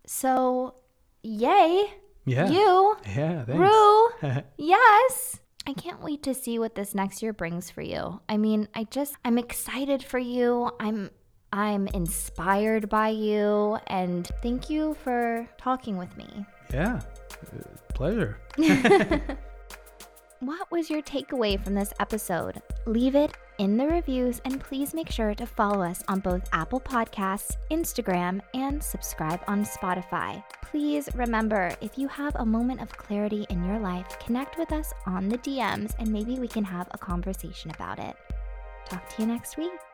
So, 0.05 0.75
yay, 1.23 1.93
Yeah. 2.25 2.49
you. 2.49 2.97
Yeah. 3.05 3.43
Thanks. 3.45 3.59
Ru, 3.59 4.09
yes. 4.57 5.39
I 5.67 5.73
can't 5.73 6.01
wait 6.01 6.23
to 6.23 6.33
see 6.33 6.57
what 6.59 6.75
this 6.75 6.95
next 6.95 7.21
year 7.21 7.33
brings 7.33 7.69
for 7.69 7.81
you. 7.81 8.19
I 8.27 8.37
mean, 8.37 8.67
I 8.73 8.85
just 8.85 9.15
I'm 9.23 9.37
excited 9.37 10.03
for 10.03 10.19
you. 10.19 10.71
I'm 10.79 11.09
I'm 11.53 11.87
inspired 11.89 12.89
by 12.89 13.09
you 13.09 13.77
and 13.87 14.29
thank 14.41 14.69
you 14.69 14.95
for 15.03 15.47
talking 15.57 15.97
with 15.97 16.15
me. 16.17 16.45
yeah. 16.73 17.01
Uh, 17.53 17.63
Pleasure. 17.93 18.39
What 20.39 20.71
was 20.71 20.89
your 20.89 21.03
takeaway 21.03 21.63
from 21.63 21.75
this 21.75 21.93
episode? 21.99 22.63
Leave 22.87 23.13
it 23.15 23.31
in 23.61 23.77
the 23.77 23.85
reviews 23.85 24.41
and 24.43 24.59
please 24.59 24.91
make 24.91 25.11
sure 25.11 25.35
to 25.35 25.45
follow 25.45 25.83
us 25.83 26.03
on 26.07 26.19
both 26.19 26.49
Apple 26.51 26.81
Podcasts, 26.81 27.57
Instagram, 27.69 28.41
and 28.55 28.81
subscribe 28.81 29.39
on 29.47 29.63
Spotify. 29.63 30.43
Please 30.63 31.07
remember 31.13 31.71
if 31.79 31.95
you 31.95 32.07
have 32.07 32.35
a 32.37 32.45
moment 32.45 32.81
of 32.81 32.89
clarity 32.89 33.45
in 33.51 33.63
your 33.63 33.77
life, 33.77 34.17
connect 34.19 34.57
with 34.57 34.71
us 34.71 34.91
on 35.05 35.29
the 35.29 35.37
DMs 35.37 35.93
and 35.99 36.11
maybe 36.11 36.39
we 36.39 36.47
can 36.47 36.63
have 36.63 36.87
a 36.89 36.97
conversation 36.97 37.69
about 37.69 37.99
it. 37.99 38.15
Talk 38.87 39.07
to 39.09 39.21
you 39.21 39.27
next 39.27 39.57
week. 39.57 39.90